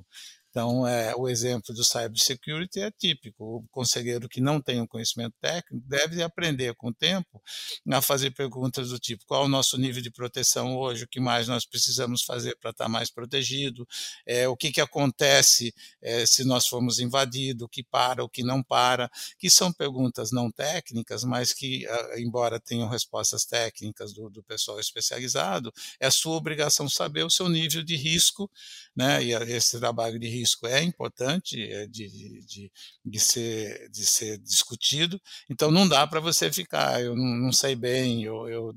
[0.57, 3.59] Então, é, o exemplo do cybersecurity é típico.
[3.59, 7.43] O conselheiro que não tem um conhecimento técnico deve aprender com o tempo
[7.93, 11.05] a fazer perguntas do tipo: qual o nosso nível de proteção hoje?
[11.05, 13.87] O que mais nós precisamos fazer para estar mais protegido?
[14.27, 17.67] É, o que, que acontece é, se nós formos invadidos?
[17.67, 19.11] O que para, o que não para?
[19.39, 24.81] Que são perguntas não técnicas, mas que, ah, embora tenham respostas técnicas do, do pessoal
[24.81, 28.51] especializado, é sua obrigação saber o seu nível de risco,
[28.97, 29.23] né?
[29.23, 32.73] E esse trabalho de risco risco é importante é de, de,
[33.05, 37.75] de, ser, de ser discutido, então não dá para você ficar, eu não, não, sei
[37.75, 38.75] bem, eu, eu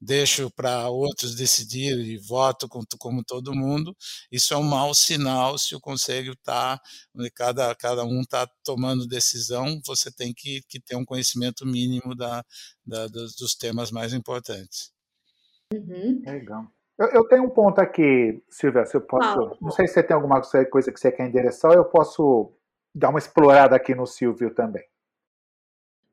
[0.00, 3.94] deixo para outros decidir e voto como, como todo mundo,
[4.32, 6.80] isso é um mau sinal se o conselho está,
[7.34, 12.42] cada, cada um está tomando decisão, você tem que, que ter um conhecimento mínimo da,
[12.84, 14.90] da dos, dos temas mais importantes.
[15.74, 16.22] Uhum.
[16.24, 16.75] Legal.
[16.98, 19.56] Eu, eu, tenho um ponto aqui, Silvia, se eu posso.
[19.60, 22.52] Não sei se você tem alguma coisa que você quer endereçar, ou eu posso
[22.94, 24.82] dar uma explorada aqui no Silvio também.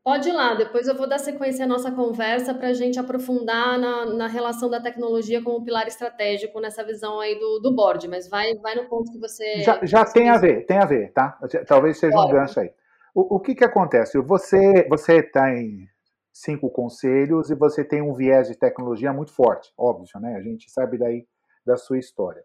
[0.03, 3.79] Pode ir lá, depois eu vou dar sequência à nossa conversa para a gente aprofundar
[3.79, 8.29] na, na, relação da tecnologia como pilar estratégico nessa visão aí do, do board, mas
[8.29, 9.61] vai, vai no ponto que você.
[9.61, 11.39] Já, já tem a ver, tem a ver, tá?
[11.65, 12.27] Talvez seja Pode.
[12.27, 12.69] um gancho aí.
[13.15, 14.19] O, o que, que acontece?
[14.19, 15.87] Você está em
[16.33, 20.35] cinco conselhos e você tem um viés de tecnologia muito forte, óbvio, né?
[20.35, 21.27] A gente sabe daí
[21.63, 22.43] da sua história.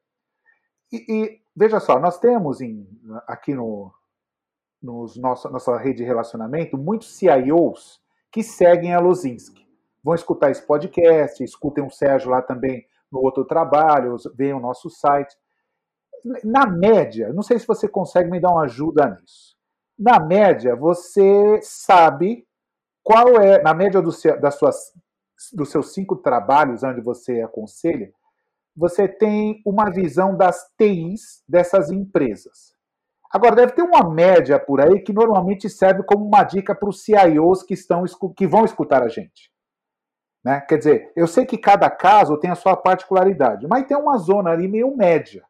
[0.92, 2.87] E, e veja só, nós temos em,
[3.27, 3.90] aqui no
[4.81, 9.66] nos nossa, nossa rede de relacionamento muitos CIOs que seguem a Lozinski.
[10.05, 14.88] Vão escutar esse podcast, escutem o Sérgio lá também no outro trabalho, veem o nosso
[14.88, 15.37] site.
[16.44, 19.57] Na média, não sei se você consegue me dar uma ajuda nisso.
[19.98, 22.46] Na média, você sabe
[23.09, 24.92] qual é, na média do seu, das suas,
[25.55, 28.12] dos seus cinco trabalhos onde você aconselha,
[28.77, 32.77] você tem uma visão das TIs dessas empresas.
[33.33, 37.03] Agora, deve ter uma média por aí que normalmente serve como uma dica para os
[37.03, 38.05] CIOs que, estão,
[38.37, 39.51] que vão escutar a gente.
[40.44, 40.61] Né?
[40.68, 44.51] Quer dizer, eu sei que cada caso tem a sua particularidade, mas tem uma zona
[44.51, 45.44] ali meio média.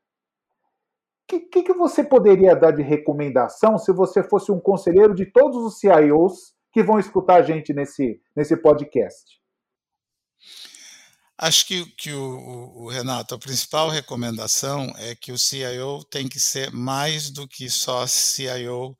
[1.25, 5.27] O que, que, que você poderia dar de recomendação se você fosse um conselheiro de
[5.27, 9.39] todos os CIOs que vão escutar a gente nesse, nesse podcast?
[11.37, 16.41] Acho que, que o, o, Renato, a principal recomendação é que o CIO tem que
[16.41, 18.97] ser mais do que só CIO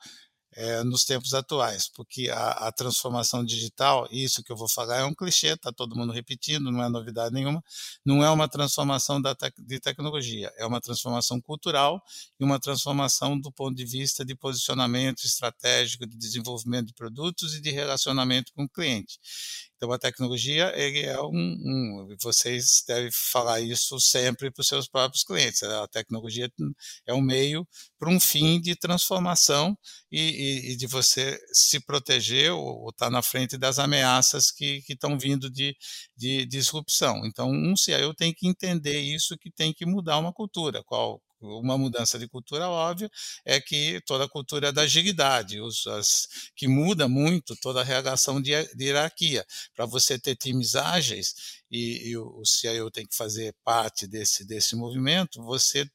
[0.59, 5.05] é, nos tempos atuais, porque a, a, transformação digital, isso que eu vou falar é
[5.05, 7.63] um clichê, está todo mundo repetindo, não é novidade nenhuma,
[8.05, 12.03] não é uma transformação da te, de tecnologia, é uma transformação cultural
[12.41, 17.61] e uma transformação do ponto de vista de posicionamento estratégico, de desenvolvimento de produtos e
[17.61, 19.21] de relacionamento com o cliente.
[19.79, 24.89] Então, a tecnologia ele é um, um vocês devem falar isso sempre para os seus
[24.89, 25.63] próprios clientes.
[25.63, 26.51] A tecnologia
[27.07, 27.67] é um meio
[27.99, 29.79] para um fim de transformação
[30.11, 34.83] e, e, e de você se proteger ou estar tá na frente das ameaças que,
[34.83, 35.77] que estão vindo de,
[36.17, 37.25] de, de disrupção.
[37.25, 40.83] Então, um CIO tem que entender isso, que tem que mudar uma cultura.
[40.85, 43.11] Qual uma mudança de cultura óbvia
[43.45, 48.41] é que toda a cultura da agilidade, os, as, que muda muito toda a relação
[48.41, 49.45] de, de hierarquia.
[49.75, 51.35] Para você ter times ágeis,
[51.71, 55.89] e, e o CIO tem que fazer parte desse, desse movimento, você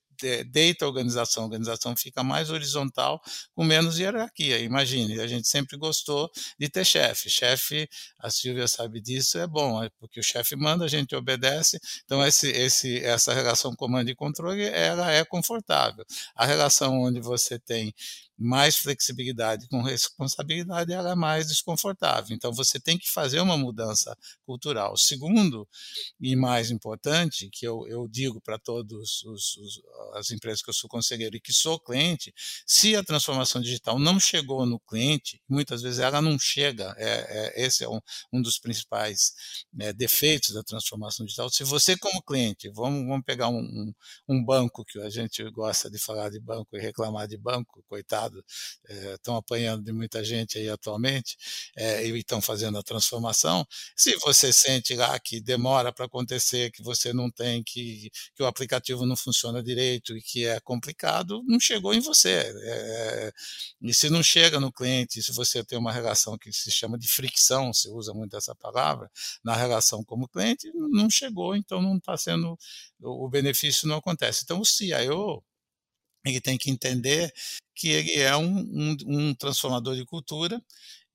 [0.45, 3.21] deita a organização, a organização fica mais horizontal,
[3.53, 4.59] com menos hierarquia.
[4.59, 7.29] Imagine, a gente sempre gostou de ter chefe.
[7.29, 11.79] Chefe, a Silvia sabe disso, é bom, é porque o chefe manda, a gente obedece.
[12.05, 16.05] Então, esse, esse, essa relação comando e controle, ela é confortável.
[16.35, 17.93] A relação onde você tem
[18.37, 22.35] mais flexibilidade com responsabilidade, ela é mais desconfortável.
[22.35, 24.97] Então, você tem que fazer uma mudança cultural.
[24.97, 25.67] Segundo,
[26.19, 29.23] e mais importante, que eu, eu digo para os,
[30.13, 32.33] as empresas que eu sou conselheiro e que sou cliente,
[32.65, 37.65] se a transformação digital não chegou no cliente, muitas vezes ela não chega, é, é
[37.65, 37.99] esse é um,
[38.31, 39.33] um dos principais
[39.79, 41.49] é, defeitos da transformação digital.
[41.49, 43.93] Se você como cliente, vamos, vamos pegar um,
[44.27, 48.22] um, banco que a gente gosta de falar de banco e reclamar de banco, coitado,
[49.13, 51.37] estão apanhando de muita gente aí atualmente
[51.77, 53.65] e estão fazendo a transformação.
[53.95, 58.45] Se você sente lá que demora para acontecer, que você não tem, que, que o
[58.45, 62.53] aplicativo não funciona direito e que é complicado, não chegou em você.
[62.65, 63.31] É,
[63.81, 67.07] e se não chega no cliente, se você tem uma relação que se chama de
[67.07, 69.09] fricção, se usa muito essa palavra,
[69.43, 72.57] na relação como cliente, não chegou, então não está sendo,
[73.01, 74.41] o benefício não acontece.
[74.43, 75.43] Então o CIO,
[76.25, 77.33] ele tem que entender
[77.75, 80.61] que ele é um, um, um transformador de cultura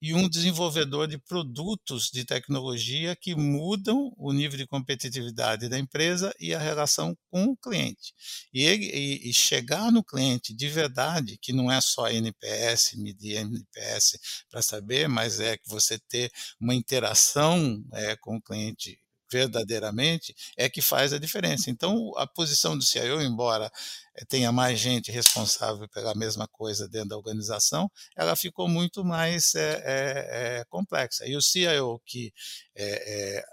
[0.01, 6.33] e um desenvolvedor de produtos de tecnologia que mudam o nível de competitividade da empresa
[6.39, 8.13] e a relação com o cliente.
[8.53, 13.37] E, ele, e, e chegar no cliente de verdade, que não é só NPS, medir
[13.37, 18.97] NPS para saber, mas é que você ter uma interação é, com o cliente
[19.31, 21.69] verdadeiramente é que faz a diferença.
[21.69, 23.71] Então, a posição do CIO, embora
[24.27, 30.59] tenha mais gente responsável pela mesma coisa dentro da organização, ela ficou muito mais é,
[30.59, 31.25] é, complexa.
[31.27, 32.33] E o CIO que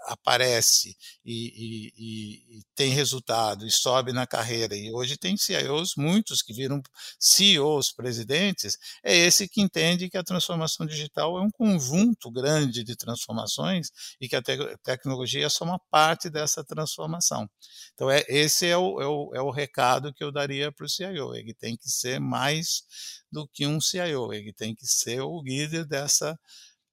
[0.05, 6.41] aparece e, e, e, tem resultado e sobe na carreira, e hoje tem CIOs, muitos
[6.41, 6.81] que viram
[7.19, 12.95] CEOs, presidentes, é esse que entende que a transformação digital é um conjunto grande de
[12.95, 13.89] transformações
[14.21, 17.49] e que a te tecnologia é só uma parte dessa transformação.
[17.93, 20.89] Então, é, esse é o, é, o, é o recado que eu daria para o
[20.89, 21.35] CIO.
[21.35, 22.83] Ele tem que ser mais
[23.31, 26.37] do que um CIO, ele tem que ser o líder dessa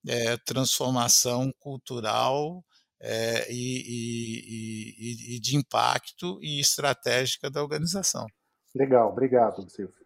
[0.07, 2.63] é, transformação cultural
[3.01, 8.27] é, e, e, e, e, de impacto e estratégica da organização.
[8.75, 10.05] Legal, obrigado, Silvio.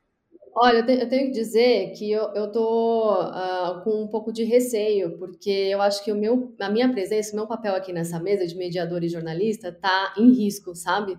[0.61, 5.17] Olha, eu tenho que dizer que eu, eu tô uh, com um pouco de receio,
[5.17, 8.45] porque eu acho que o meu, a minha presença, o meu papel aqui nessa mesa
[8.45, 11.17] de mediador e jornalista está em risco, sabe?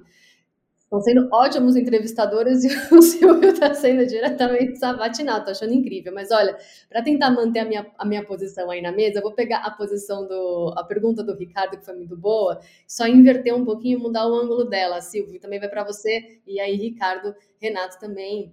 [0.90, 6.12] Estão sendo ótimos entrevistadores e o Silvio está sendo diretamente sabatinado, tô achando incrível.
[6.12, 6.58] Mas olha,
[6.90, 9.70] para tentar manter a minha, a minha posição aí na mesa, eu vou pegar a
[9.70, 10.74] posição do.
[10.76, 14.66] a pergunta do Ricardo, que foi muito boa, só inverter um pouquinho, mudar o ângulo
[14.66, 15.00] dela.
[15.00, 18.52] Silvio, também vai para você, e aí, Ricardo, Renato também.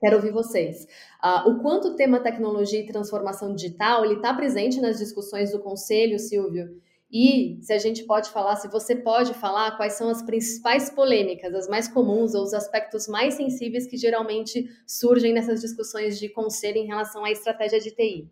[0.00, 0.88] Quero ouvir vocês.
[1.22, 5.60] Uh, o quanto o tema tecnologia e transformação digital ele está presente nas discussões do
[5.60, 6.80] Conselho, Silvio?
[7.12, 11.52] E se a gente pode falar, se você pode falar quais são as principais polêmicas,
[11.54, 16.78] as mais comuns ou os aspectos mais sensíveis que geralmente surgem nessas discussões de conselho
[16.78, 18.28] em relação à estratégia de TI.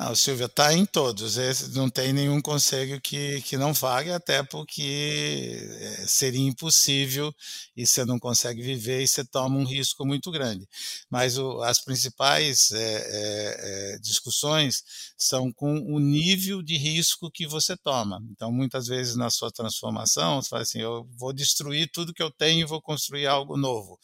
[0.00, 1.36] Não, Silvia, está em todos.
[1.36, 7.34] Esse, não tem nenhum conselho que, que não fale, até porque é, seria impossível
[7.76, 10.68] e você não consegue viver e você toma um risco muito grande.
[11.10, 14.84] Mas o, as principais é, é discussões
[15.16, 18.22] são com o nível de risco que você toma.
[18.30, 22.30] Então, muitas vezes na sua transformação, você fala assim: eu vou destruir tudo que eu
[22.30, 23.98] tenho e vou construir algo novo,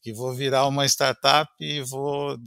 [0.00, 2.38] que vou virar uma startup e vou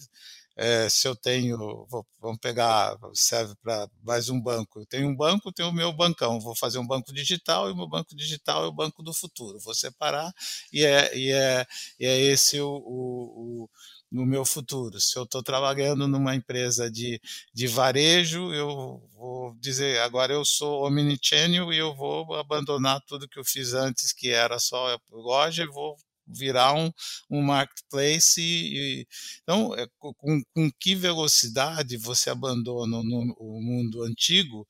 [0.55, 1.57] é, se eu tenho,
[1.89, 4.79] vou, vamos pegar, serve para mais um banco.
[4.81, 6.39] Eu tenho um banco, tenho o meu bancão.
[6.39, 9.59] Vou fazer um banco digital e o meu banco digital é o banco do futuro.
[9.59, 10.31] Vou separar
[10.71, 11.65] e é, e é,
[11.99, 13.69] e é esse o, o, o
[14.13, 14.99] no meu futuro.
[15.01, 17.19] Se eu estou trabalhando numa empresa de,
[17.53, 23.39] de varejo, eu vou dizer, agora eu sou omnichannel e eu vou abandonar tudo que
[23.39, 25.97] eu fiz antes, que era só loja, e vou
[26.33, 26.91] virar um,
[27.29, 28.41] um marketplace.
[28.41, 29.07] E,
[29.43, 34.67] então, é, com, com que velocidade você abandona no, o mundo antigo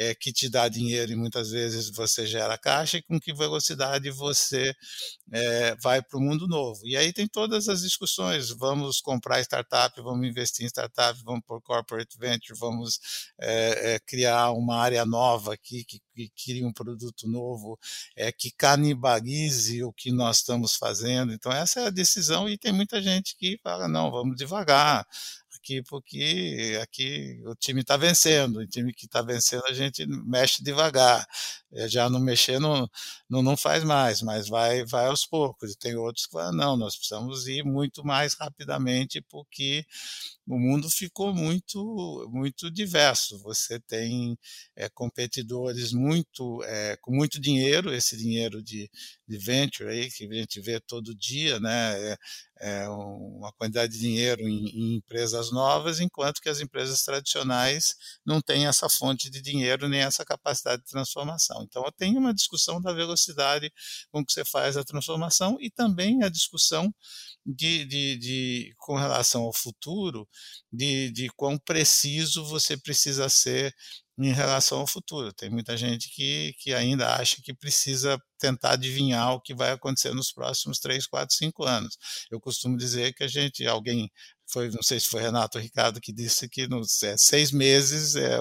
[0.00, 4.10] é, que te dá dinheiro e muitas vezes você gera caixa e com que velocidade
[4.10, 4.74] você
[5.30, 6.80] é, vai para o mundo novo.
[6.86, 11.60] E aí tem todas as discussões, vamos comprar startup, vamos investir em startup, vamos por
[11.60, 12.98] corporate venture, vamos
[13.38, 17.78] é, criar uma área nova aqui que, que crie um produto novo,
[18.16, 21.30] é, que canibalize o que nós estamos fazendo.
[21.34, 25.06] Então essa é a decisão e tem muita gente que fala, não, vamos devagar,
[25.88, 31.26] porque aqui o time está vencendo, o time que está vencendo a gente mexe devagar,
[31.72, 32.88] eh, já não mexer não,
[33.28, 35.72] não, não faz mais, mas vai, vai aos poucos.
[35.72, 39.84] E tem outros que falam, não, nós precisamos ir muito mais rapidamente porque
[40.50, 43.38] o mundo ficou muito, muito diverso.
[43.42, 44.36] Você tem
[44.74, 48.90] é, competidores muito, é, com muito dinheiro, esse dinheiro de,
[49.28, 52.12] de venture aí, que a gente vê todo dia, né?
[52.12, 52.16] É,
[52.62, 58.40] é, uma quantidade de dinheiro em, em, empresas novas, enquanto que as empresas tradicionais não
[58.40, 61.62] têm essa fonte de dinheiro nem essa capacidade de transformação.
[61.62, 63.72] Então, tenho uma discussão da velocidade
[64.10, 66.92] com que você faz a transformação e também a discussão
[67.46, 70.28] de, de, de com relação ao futuro,
[70.72, 73.74] de, de quão preciso você precisa ser
[74.18, 75.32] em relação ao futuro.
[75.32, 80.12] Tem muita gente que, que ainda acha que precisa tentar adivinhar o que vai acontecer
[80.14, 81.96] nos próximos 3, 4, 5 anos.
[82.30, 84.10] Eu costumo dizer que a gente, alguém
[84.52, 88.16] foi, não sei se foi Renato ou Ricardo que disse que nos é, seis meses
[88.16, 88.38] é,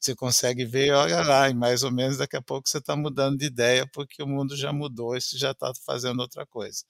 [0.00, 3.36] você consegue ver, olha lá, e mais ou menos daqui a pouco você está mudando
[3.38, 6.82] de ideia porque o mundo já mudou e você já está fazendo outra coisa.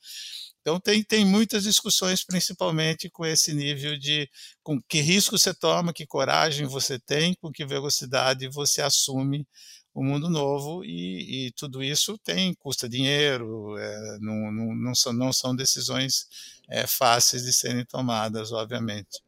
[0.63, 4.31] Então tem, tem muitas discussões, principalmente com esse nível de
[4.63, 9.45] com que risco você toma, que coragem você tem, com que velocidade você assume
[9.93, 15.13] o mundo novo e, e tudo isso tem custa dinheiro, é, não, não, não, são,
[15.13, 16.27] não são decisões
[16.69, 19.21] é, fáceis de serem tomadas, obviamente.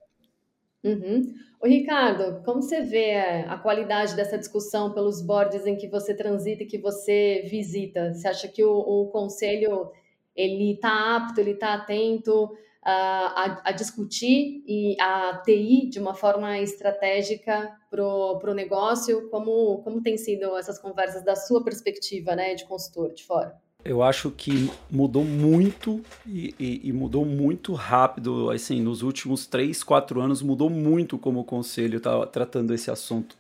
[0.83, 1.35] Uhum.
[1.65, 3.17] Ricardo, como você vê
[3.49, 8.13] a qualidade dessa discussão pelos boards em que você transita e que você visita?
[8.13, 9.91] Você acha que o, o conselho
[10.35, 12.55] ele está apto, ele está atento uh,
[12.85, 19.29] a, a, discutir e a TI de uma forma estratégica para o negócio?
[19.31, 23.57] Como, como tem sido essas conversas da sua perspectiva né, de consultor de fora?
[23.85, 29.85] Eu acho que mudou muito e, e, e, mudou muito rápido, assim, nos últimos três,
[29.85, 33.37] quatro anos mudou muito como o conselho está tratando esse assunto.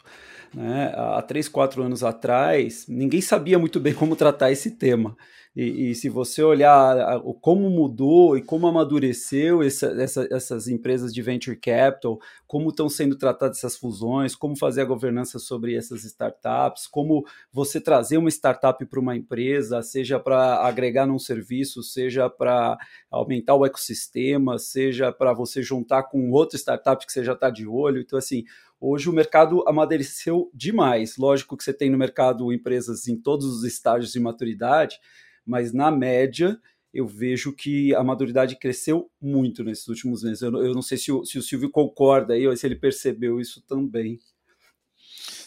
[0.52, 0.92] Né?
[0.94, 5.16] Há três, quatro anos atrás, ninguém sabia muito bem como tratar esse tema.
[5.56, 11.22] E, e, se você olhar como mudou e como amadureceu essa, essa, essas empresas de
[11.22, 16.88] venture capital, como estão sendo tratadas essas fusões, como fazer a governança sobre essas startups,
[16.88, 22.76] como você trazer uma startup para uma empresa, seja para agregar num serviço, seja para
[23.08, 27.64] aumentar o ecossistema, seja para você juntar com outra startup que você já está de
[27.64, 28.00] olho.
[28.00, 28.42] Então, assim,
[28.80, 31.16] hoje o mercado amadureceu demais.
[31.16, 34.98] Lógico que você tem no mercado empresas em todos os estágios de maturidade,
[35.46, 36.58] mas na média
[36.92, 40.42] eu vejo que a maturidade cresceu muito nesses últimos meses.
[40.42, 43.40] Eu, eu não sei se o, se o Silvio concorda aí, ou se ele percebeu
[43.40, 44.20] isso também.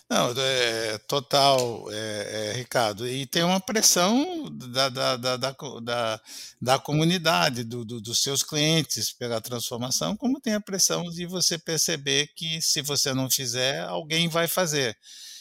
[0.10, 3.08] Não, é, total, é, é, Ricardo.
[3.08, 6.22] E tem uma pressão da, da, da, da,
[6.62, 11.58] da comunidade, do, do, dos seus clientes pela transformação, como tem a pressão de você
[11.58, 14.98] perceber que se você não fizer, alguém vai fazer.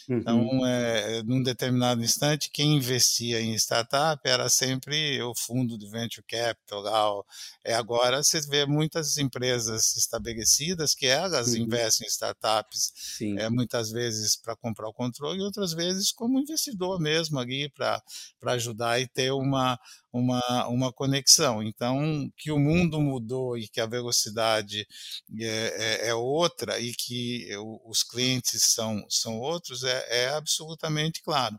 [0.08, 0.46] Então, uhum.
[0.46, 6.24] Então, é, num determinado instante, quem investia em startup era sempre o fundo de venture
[6.26, 7.26] capital.
[7.64, 11.62] É, agora você vê muitas empresas estabelecidas que elas uhum.
[11.62, 12.92] investem em startups,
[13.38, 18.02] é, muitas vezes para comprar o controle, e outras vezes como investidor mesmo ali para
[18.44, 19.78] ajudar e ter uma,
[20.16, 21.62] uma, uma conexão.
[21.62, 24.86] Então, que o mundo mudou e que a velocidade
[25.40, 27.48] é, é, é outra e que
[27.84, 31.58] os clientes são, são outros é, é absolutamente claro.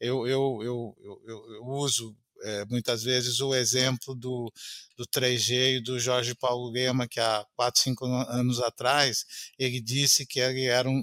[0.00, 0.96] Eu, eu, eu,
[1.26, 4.52] eu, eu uso é, muitas vezes o exemplo do,
[4.96, 9.24] do 3G e do Jorge Paulo Lema, que há 4, 5 anos atrás,
[9.58, 11.02] ele disse que ele era um,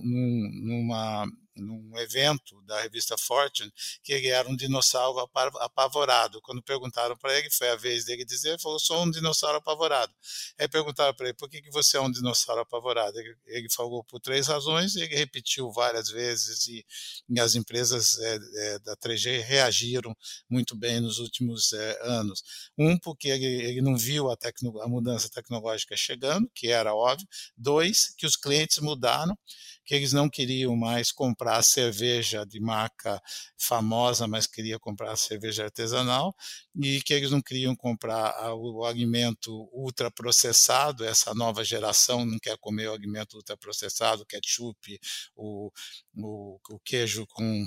[0.64, 3.72] numa num evento da revista Fortune
[4.04, 5.20] que ele era um dinossauro
[5.60, 6.42] apavorado.
[6.42, 10.14] Quando perguntaram para ele, foi a vez dele dizer, falou, sou um dinossauro apavorado.
[10.58, 13.18] Aí perguntaram para ele, por que, que você é um dinossauro apavorado?
[13.20, 16.86] Ele, ele falou por três razões, ele repetiu várias vezes e,
[17.30, 20.16] e as empresas é, é, da 3G reagiram
[20.50, 22.44] muito bem nos últimos é, anos.
[22.78, 27.28] Um, porque ele, ele não viu a, tecno, a mudança tecnológica chegando, que era óbvio.
[27.58, 29.38] Dois, que os clientes mudaram
[29.86, 33.22] que eles não queriam mais comprar cerveja de marca
[33.58, 36.36] famosa, mas queria comprar cerveja artesanal,
[36.76, 42.88] e que eles não queriam comprar o alimento ultraprocessado, essa nova geração não quer comer
[42.90, 45.00] o alimento ultraprocessado, ketchup,
[45.36, 45.72] o,
[46.18, 47.66] o, o queijo com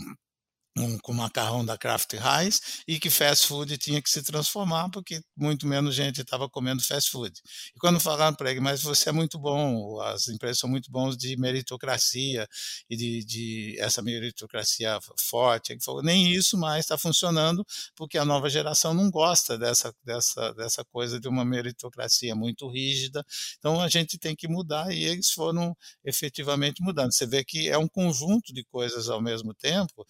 [0.79, 5.21] um, com macarrão da Kraft Heinz e que fast food tinha que se transformar porque
[5.37, 7.41] muito menos gente estava comendo fast food.
[7.75, 11.17] E quando falaram para ele, mas você é muito bom, as empresas são muito bons
[11.17, 12.47] de meritocracia
[12.89, 17.67] e de, de essa meritocracia forte, ele falou, nem isso mais está funcionando
[17.97, 23.25] porque a nova geração não gosta dessa, dessa, dessa coisa de uma meritocracia muito rígida,
[23.59, 27.13] então a gente tem que mudar e eles foram efetivamente mudando.
[27.13, 30.07] Você vê que é um conjunto de coisas ao mesmo tempo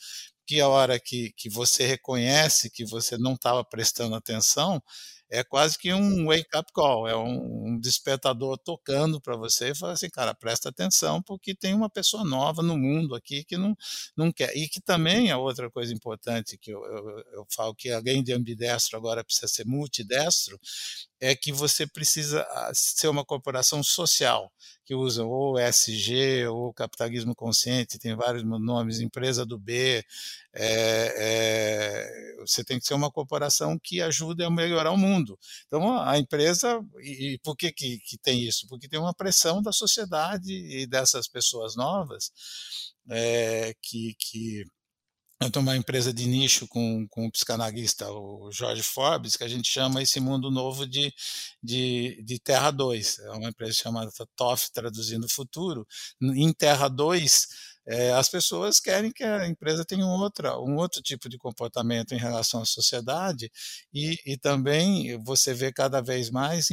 [0.48, 4.82] que a hora que, que você reconhece que você não estava prestando atenção,
[5.30, 9.92] é quase que um wake-up call, é um, um despertador tocando para você e fala
[9.92, 13.76] assim, cara, presta atenção, porque tem uma pessoa nova no mundo aqui que não,
[14.16, 14.56] não quer.
[14.56, 18.32] E que também é outra coisa importante, que eu, eu, eu falo que além de
[18.32, 20.58] ambidestro agora precisa ser multidestro,
[21.20, 24.52] é que você precisa ah, ser uma corporação social,
[24.84, 30.04] que usa ou SG ou capitalismo consciente, tem vários nomes, empresa do B.
[30.54, 35.38] É, é, você tem que ser uma corporação que ajude a melhorar o mundo.
[35.66, 38.66] Então, a empresa, e, e por que, que, que tem isso?
[38.68, 42.30] Porque tem uma pressão da sociedade e dessas pessoas novas
[43.10, 44.64] é, que, que
[45.40, 49.48] eu tenho uma empresa de nicho com, com o psicanalista, o Jorge Forbes, que a
[49.48, 51.12] gente chama esse mundo novo de,
[51.62, 53.20] de, de Terra 2.
[53.20, 55.86] É uma empresa chamada TOF, traduzindo futuro.
[56.20, 57.46] Em Terra 2,
[57.88, 62.12] é, as pessoas querem que a empresa tenha um, outra, um outro tipo de comportamento
[62.12, 63.50] em relação à sociedade
[63.92, 66.68] e, e também você vê cada vez mais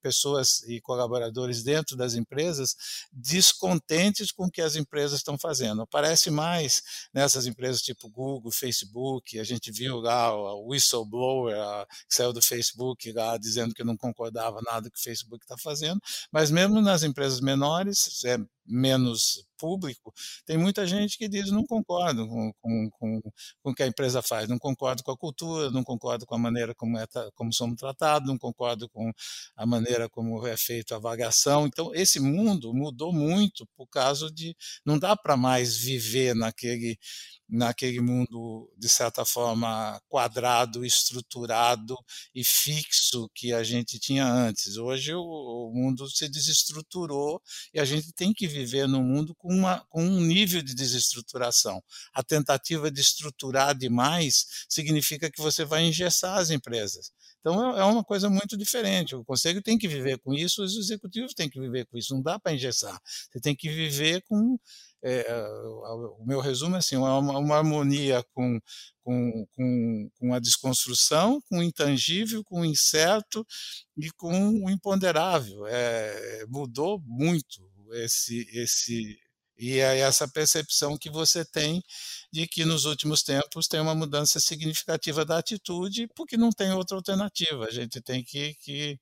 [0.00, 2.76] pessoas e colaboradores dentro das empresas
[3.12, 5.82] descontentes com o que as empresas estão fazendo.
[5.82, 12.14] Aparece mais nessas empresas tipo Google, Facebook, a gente viu lá o whistleblower a, que
[12.14, 16.00] saiu do Facebook lá dizendo que não concordava nada que o Facebook está fazendo,
[16.30, 20.12] mas mesmo nas empresas menores, é, menos público,
[20.46, 23.20] tem muita gente que diz não concordo com, com, com,
[23.62, 26.38] com o que a empresa faz, não concordo com a cultura, não concordo com a
[26.38, 29.12] maneira como, é, como somos tratados, não concordo com
[29.56, 31.66] a maneira como é feita a avaliação.
[31.66, 34.56] Então, esse mundo mudou muito por causa de.
[34.84, 36.98] Não dá para mais viver naquele
[37.50, 41.96] naquele mundo, de certa forma, quadrado, estruturado
[42.34, 44.76] e fixo que a gente tinha antes.
[44.76, 47.42] Hoje o, o mundo se desestruturou
[47.74, 51.82] e a gente tem que viver num mundo com, uma, com um nível de desestruturação.
[52.14, 57.12] A tentativa de estruturar demais significa que você vai engessar as empresas.
[57.40, 59.16] Então é, é uma coisa muito diferente.
[59.16, 62.14] O conselho tem que viver com isso, os executivos têm que viver com isso.
[62.14, 63.00] Não dá para engessar.
[63.30, 64.58] Você tem que viver com
[65.02, 65.24] é,
[66.18, 68.60] o meu resumo é assim, uma, uma harmonia com,
[69.02, 73.46] com, com, com, a desconstrução, com o intangível, com o incerto
[73.96, 75.66] e com o imponderável.
[75.66, 77.60] É, mudou muito
[77.92, 79.18] esse, esse
[79.58, 81.82] e é essa percepção que você tem
[82.32, 86.96] de que nos últimos tempos tem uma mudança significativa da atitude, porque não tem outra
[86.96, 87.66] alternativa.
[87.66, 88.98] A gente tem que, que,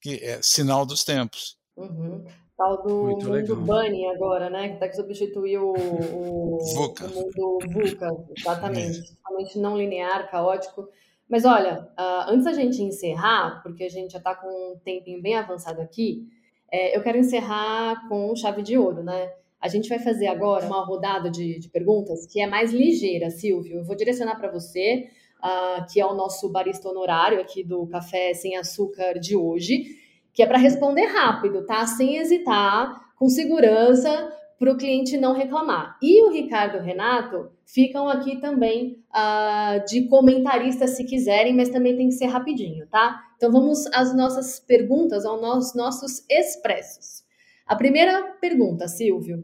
[0.00, 1.58] que é sinal dos tempos.
[1.76, 2.24] Uhum
[2.58, 3.56] tal do Muito mundo legal.
[3.56, 4.70] Bunny agora, né?
[4.70, 7.06] Que tá que substituir o, o, VUCA.
[7.06, 9.14] o mundo VUCA, exatamente.
[9.14, 10.88] Totalmente não linear, caótico.
[11.28, 15.22] Mas olha, uh, antes da gente encerrar, porque a gente já está com um tempinho
[15.22, 16.26] bem avançado aqui,
[16.70, 19.32] é, eu quero encerrar com chave de ouro, né?
[19.60, 23.78] A gente vai fazer agora uma rodada de, de perguntas que é mais ligeira, Silvio.
[23.78, 28.34] Eu vou direcionar para você, uh, que é o nosso barista honorário aqui do Café
[28.34, 30.07] Sem Açúcar de hoje
[30.38, 31.84] que é para responder rápido, tá?
[31.84, 35.98] Sem hesitar, com segurança, para o cliente não reclamar.
[36.00, 41.70] E o Ricardo e o Renato ficam aqui também uh, de comentarista se quiserem, mas
[41.70, 43.20] também tem que ser rapidinho, tá?
[43.36, 47.24] Então vamos às nossas perguntas, aos nossos expressos.
[47.66, 49.42] A primeira pergunta, Silvio.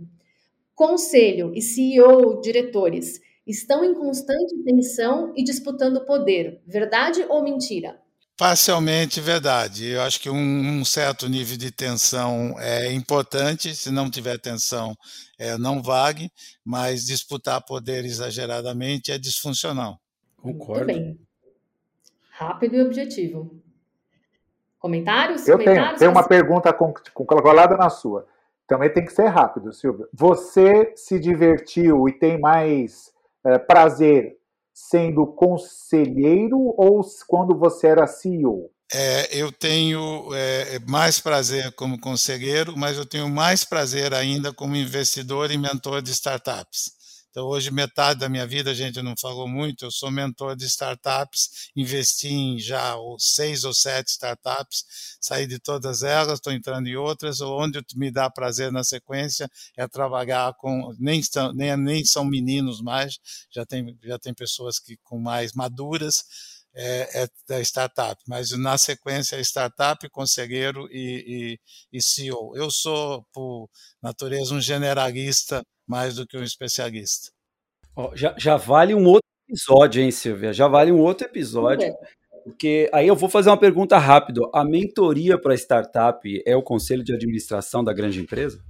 [0.76, 8.03] Conselho e CEO, diretores, estão em constante tensão e disputando poder, verdade ou mentira?
[8.37, 9.91] Parcialmente verdade.
[9.91, 13.74] Eu acho que um, um, certo nível de tensão é importante.
[13.74, 14.97] Se não tiver tensão,
[15.39, 16.28] é, não vague,
[16.64, 20.01] mas disputar poder exageradamente é disfuncional.
[20.37, 20.87] Concordo.
[20.87, 21.20] Muito bem.
[22.30, 23.62] Rápido e objetivo.
[24.80, 25.47] Comentários?
[25.47, 25.87] Eu Comentários?
[25.87, 28.26] tenho, tenho uma pergunta com, com, colada na sua.
[28.66, 30.09] Também tem que ser rápido, Silvio.
[30.12, 33.12] Você se divertiu e tem mais
[33.45, 34.37] é, prazer
[34.75, 38.70] sendo conselheiro ou quando você era CEO?
[38.93, 44.77] É, eu tenho é, mais prazer como conselheiro, mas eu tenho mais prazer ainda como
[44.77, 46.93] investidor e mentor de startups.
[47.35, 50.66] Então, hoje, metade da minha vida, a gente não falou muito, eu sou mentor de
[50.66, 54.85] startups, investi em já seis ou sete startups,
[55.20, 59.89] saí de todas elas, estou entrando em outras, onde me dá prazer na sequência é
[59.89, 61.20] trabalhar com, nem,
[61.57, 63.18] nem, nem são meninos mais,
[63.51, 66.22] já tem, já tem pessoas que com mais maduras,
[66.72, 71.59] é, é, da startup, mas na sequência startup, conselheiro e,
[71.93, 72.57] e, e CEO.
[72.57, 73.68] Eu sou, por
[74.01, 77.30] natureza, um generalista mais do que um especialista.
[77.97, 80.53] Oh, já, já vale um outro episódio, hein, Silvia?
[80.53, 81.87] Já vale um outro episódio.
[81.87, 81.95] É.
[82.45, 84.43] Porque aí eu vou fazer uma pergunta rápida.
[84.53, 88.62] A mentoria para startup é o conselho de administração da grande empresa?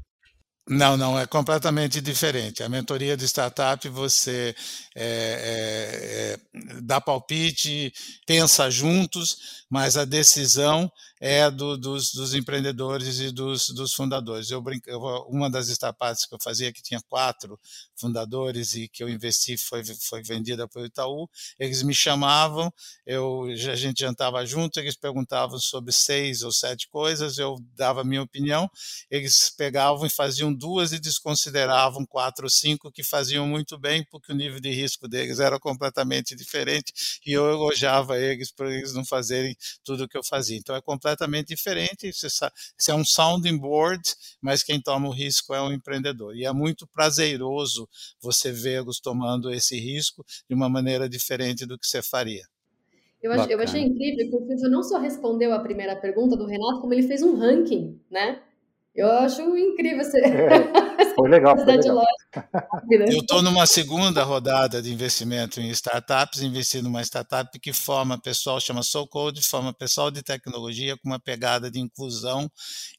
[0.66, 2.62] Não, não, é completamente diferente.
[2.62, 4.54] A mentoria de startup você
[4.94, 7.92] é, é, é, dá palpite,
[8.26, 10.88] pensa juntos, mas a decisão
[11.20, 14.48] é do, dos, dos, empreendedores e dos, dos fundadores.
[14.48, 14.88] Eu, brinco,
[15.26, 17.58] uma das startups que eu fazia, que tinha quatro
[17.96, 22.72] fundadores e que eu investi, foi, foi vendida pelo Itaú, eles me chamavam,
[23.04, 28.04] eu, a gente jantava junto, eles perguntavam sobre seis ou sete coisas, eu dava a
[28.04, 28.70] minha opinião,
[29.10, 34.30] eles pegavam e faziam duas e desconsideravam quatro ou cinco que faziam muito bem, porque
[34.30, 36.92] o nível de risco deles era completamente diferente
[37.26, 40.56] e eu elogiava eles por eles não fazerem tudo o que eu fazia.
[40.56, 42.26] Então é completamente diferente, isso
[42.90, 44.02] é um sounding board,
[44.40, 46.36] mas quem toma o risco é o empreendedor.
[46.36, 47.88] E é muito prazeroso
[48.20, 52.44] você vê-los tomando esse risco de uma maneira diferente do que você faria.
[53.22, 56.44] Eu, ach, eu achei incrível que o Silvio não só respondeu a primeira pergunta do
[56.44, 58.42] Renato, como ele fez um ranking, né?
[58.94, 60.22] Eu acho incrível essa, é,
[61.14, 62.04] foi legal, foi legal.
[63.08, 68.60] Eu estou numa segunda rodada de investimento em startups, investindo numa startup que forma pessoal,
[68.60, 72.50] chama SoulCode, forma pessoal de tecnologia com uma pegada de inclusão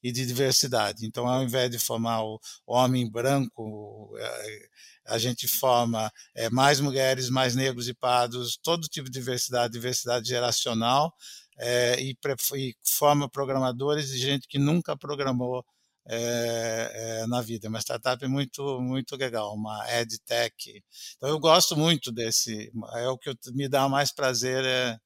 [0.01, 1.05] e de diversidade.
[1.05, 4.59] Então, ao invés de formar o homem branco, é,
[5.07, 10.27] a gente forma é, mais mulheres, mais negros e pardos, todo tipo de diversidade, diversidade
[10.27, 11.13] geracional,
[11.57, 12.17] é, e,
[12.55, 15.63] e forma programadores de gente que nunca programou
[16.07, 16.91] é,
[17.23, 17.67] é, na vida.
[17.67, 20.83] Uma startup muito, muito legal, uma EdTech.
[21.17, 24.99] Então eu gosto muito desse, é o que me dá mais prazer, é,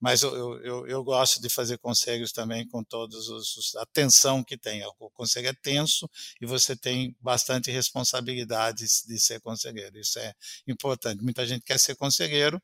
[0.00, 4.56] mas eu, eu, eu, gosto de fazer conselhos também com todos os, a tensão que
[4.56, 4.82] tem.
[4.98, 6.08] O conselho é tenso
[6.40, 9.98] e você tem bastante responsabilidade de ser conselheiro.
[9.98, 10.32] Isso é
[10.66, 11.22] importante.
[11.22, 12.60] Muita gente quer ser conselheiro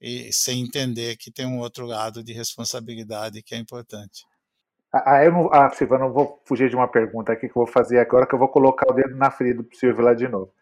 [0.00, 4.24] e sem entender que tem um outro lado de responsabilidade que é importante.
[5.04, 7.66] Ah, eu não, ah, Silva, não vou fugir de uma pergunta aqui que eu vou
[7.66, 10.52] fazer agora, que eu vou colocar o dedo na ferida do Silvio lá de novo.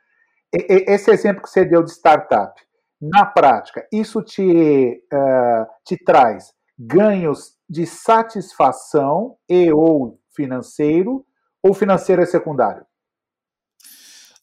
[0.53, 2.61] E, esse exemplo que você deu de startup,
[3.01, 11.24] na prática, isso te, uh, te traz ganhos de satisfação e ou financeiro,
[11.62, 12.85] ou financeiro é secundário?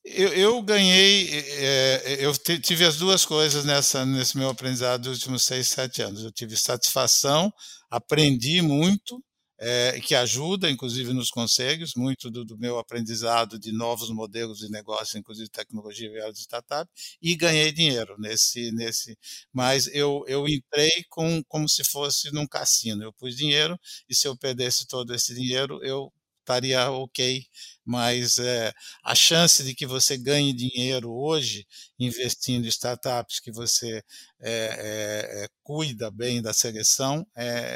[0.03, 1.29] Eu, eu ganhei,
[1.59, 6.23] é, eu tive as duas coisas nessa, nesse meu aprendizado dos últimos seis, sete anos.
[6.23, 7.53] Eu tive satisfação,
[7.89, 9.23] aprendi muito,
[9.63, 14.71] é, que ajuda, inclusive, nos conselhos, muito do, do, meu aprendizado de novos modelos de
[14.71, 16.89] negócio, inclusive tecnologia e de startup,
[17.21, 19.15] e ganhei dinheiro nesse, nesse.
[19.53, 23.03] Mas eu, eu entrei com, como se fosse num cassino.
[23.03, 27.45] Eu pus dinheiro e se eu perdesse todo esse dinheiro, eu estaria ok,
[27.85, 31.67] mas é, a chance de que você ganhe dinheiro hoje
[31.99, 34.01] investindo em startups que você
[34.41, 37.25] é, é, cuida bem da seleção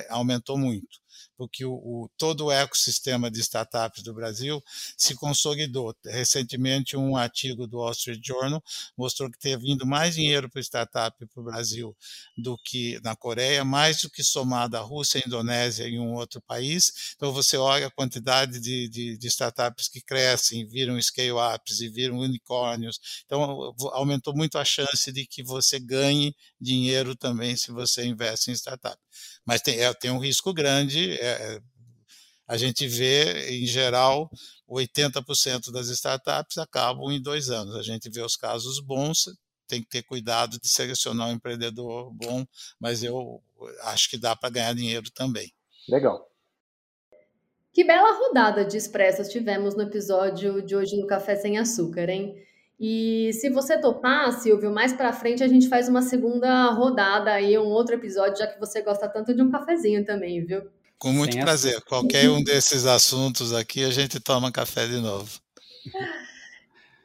[0.10, 1.05] aumentou muito
[1.38, 4.64] porque o, o, todo o ecossistema de startups do Brasil
[4.98, 5.96] se consolidou.
[6.06, 8.64] Recentemente, um artigo do Wall Street Journal
[8.98, 11.96] mostrou que tem vindo mais dinheiro para startup para o Brasil
[12.38, 17.14] do que na Coreia, mais do que somado à Rússia, Indonésia e um outro país.
[17.16, 22.18] Então, você olha a quantidade de, de, de startups que crescem, viram scale-ups e viram
[22.18, 23.00] unicórnios.
[23.26, 28.54] Então, aumentou muito a chance de que você ganhe dinheiro também se você investe em
[28.54, 29.05] startup
[29.46, 31.14] mas tem, é, tem um risco grande.
[31.20, 31.62] É, é
[32.48, 34.30] a gente vê, em geral,
[34.70, 37.76] 80% das startups acabam em dois anos.
[37.76, 39.26] A gente vê os casos bons,
[39.68, 42.46] tem que ter cuidado de selecionar um empreendedor bom,
[42.80, 43.42] mas eu
[43.82, 45.52] acho que dá para ganhar dinheiro também.
[45.90, 46.30] Legal.
[47.74, 52.36] Que bela rodada de expressas tivemos no episódio de hoje no Café Sem Açúcar, hein?
[52.80, 57.58] E se você topar, Silvio, mais para frente a gente faz uma segunda rodada aí,
[57.58, 60.64] um outro episódio, já que você gosta tanto de um cafezinho também, viu?
[60.98, 61.82] Com muito Sem prazer.
[61.82, 65.30] Qualquer um desses assuntos aqui, a gente toma café de novo.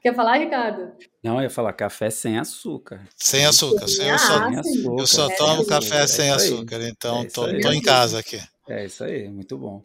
[0.03, 0.93] Quer falar, Ricardo?
[1.23, 3.07] Não, eu ia falar café sem açúcar.
[3.17, 3.87] Sem açúcar.
[3.87, 4.95] Sem eu só, açúcar.
[4.99, 8.41] Eu só tomo é café sem açúcar, então estou é em casa aqui.
[8.67, 9.83] É isso aí, muito bom.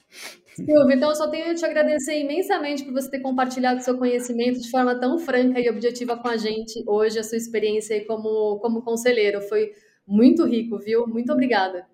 [0.55, 4.61] Silvio, então eu só tenho que te agradecer imensamente por você ter compartilhado seu conhecimento
[4.61, 8.81] de forma tão franca e objetiva com a gente hoje, a sua experiência como, como
[8.81, 9.41] conselheiro.
[9.41, 9.73] Foi
[10.07, 11.05] muito rico, viu?
[11.07, 11.85] Muito obrigada.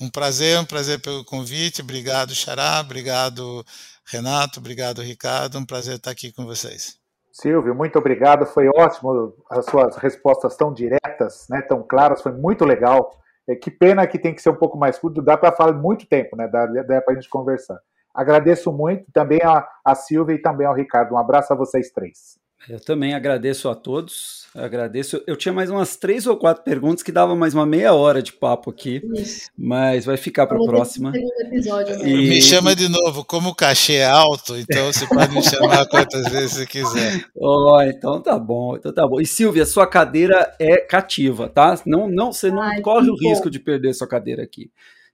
[0.00, 1.82] Um prazer, um prazer pelo convite.
[1.82, 2.80] Obrigado, Xará.
[2.80, 3.64] Obrigado,
[4.06, 4.58] Renato.
[4.58, 5.58] Obrigado, Ricardo.
[5.58, 6.96] Um prazer estar aqui com vocês.
[7.30, 8.46] Silvio, muito obrigado.
[8.46, 12.22] Foi ótimo as suas respostas tão diretas, né, tão claras.
[12.22, 13.10] Foi muito legal.
[13.48, 15.20] É, que pena que tem que ser um pouco mais curto.
[15.20, 16.48] Dá para falar muito tempo, né?
[16.48, 17.78] Dá, dá para a gente conversar.
[18.14, 21.14] Agradeço muito também a, a Silvia e também ao Ricardo.
[21.14, 22.38] Um abraço a vocês três.
[22.68, 24.46] Eu também agradeço a todos.
[24.54, 25.22] Agradeço.
[25.26, 28.32] Eu tinha mais umas três ou quatro perguntas que dava mais uma meia hora de
[28.32, 29.48] papo aqui, Isso.
[29.56, 31.12] mas vai ficar para a próxima.
[31.40, 32.08] Episódio, né?
[32.08, 32.28] e...
[32.28, 33.24] Me chama de novo.
[33.24, 37.24] Como o cachê é alto, então você pode me chamar quantas vezes você quiser.
[37.40, 39.20] Oh, então tá bom, então tá bom.
[39.20, 41.78] E Silvia, sua cadeira é cativa, tá?
[41.86, 44.70] Não, não, você não Ai, corre o risco de perder sua cadeira aqui.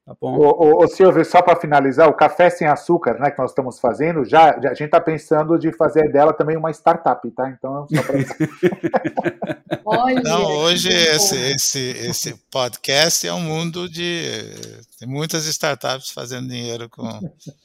[0.07, 0.36] Tá bom.
[0.36, 3.80] Ô, ô, ô Silvio, só para finalizar, o café sem açúcar, né, que nós estamos
[3.80, 7.48] fazendo, já, já a gente está pensando de fazer dela também uma startup, tá?
[7.48, 8.14] Então, só pra...
[9.86, 14.52] Olha, Não, hoje esse, esse, esse podcast é um mundo de
[14.98, 17.07] tem muitas startups fazendo dinheiro com.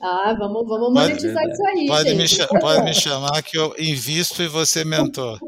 [0.01, 1.87] Ah, vamos, vamos monetizar pode, isso aí.
[1.87, 5.39] Pode me, pode me chamar que eu invisto e você mentor.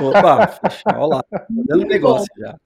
[0.00, 0.60] Opa,
[0.94, 2.56] olha lá, dando negócio já.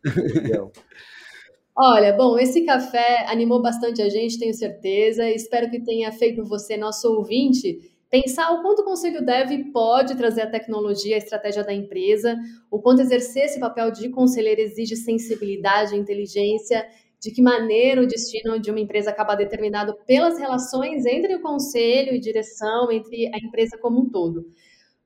[1.76, 5.28] Olha, bom, esse café animou bastante a gente, tenho certeza.
[5.30, 10.42] Espero que tenha feito você, nosso ouvinte, pensar o quanto o conselho deve pode trazer
[10.42, 12.36] a tecnologia, a estratégia da empresa,
[12.70, 16.86] o quanto exercer esse papel de conselheiro exige sensibilidade, inteligência,
[17.20, 22.14] de que maneira o destino de uma empresa acaba determinado pelas relações entre o conselho
[22.14, 24.44] e direção, entre a empresa como um todo.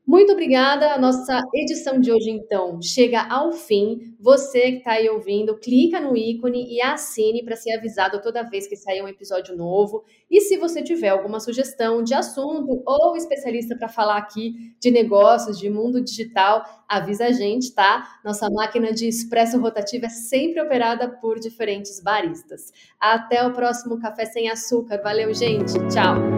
[0.08, 0.94] Muito obrigada.
[0.94, 4.16] A nossa edição de hoje, então, chega ao fim.
[4.18, 8.66] Você que está aí ouvindo, clica no ícone e assine para ser avisado toda vez
[8.66, 10.02] que sair um episódio novo.
[10.30, 15.58] E se você tiver alguma sugestão de assunto ou especialista para falar aqui de negócios,
[15.58, 18.18] de mundo digital, avisa a gente, tá?
[18.24, 22.72] Nossa máquina de expresso rotativo é sempre operada por diferentes baristas.
[22.98, 25.02] Até o próximo Café Sem Açúcar.
[25.02, 25.74] Valeu, gente.
[25.92, 26.37] Tchau.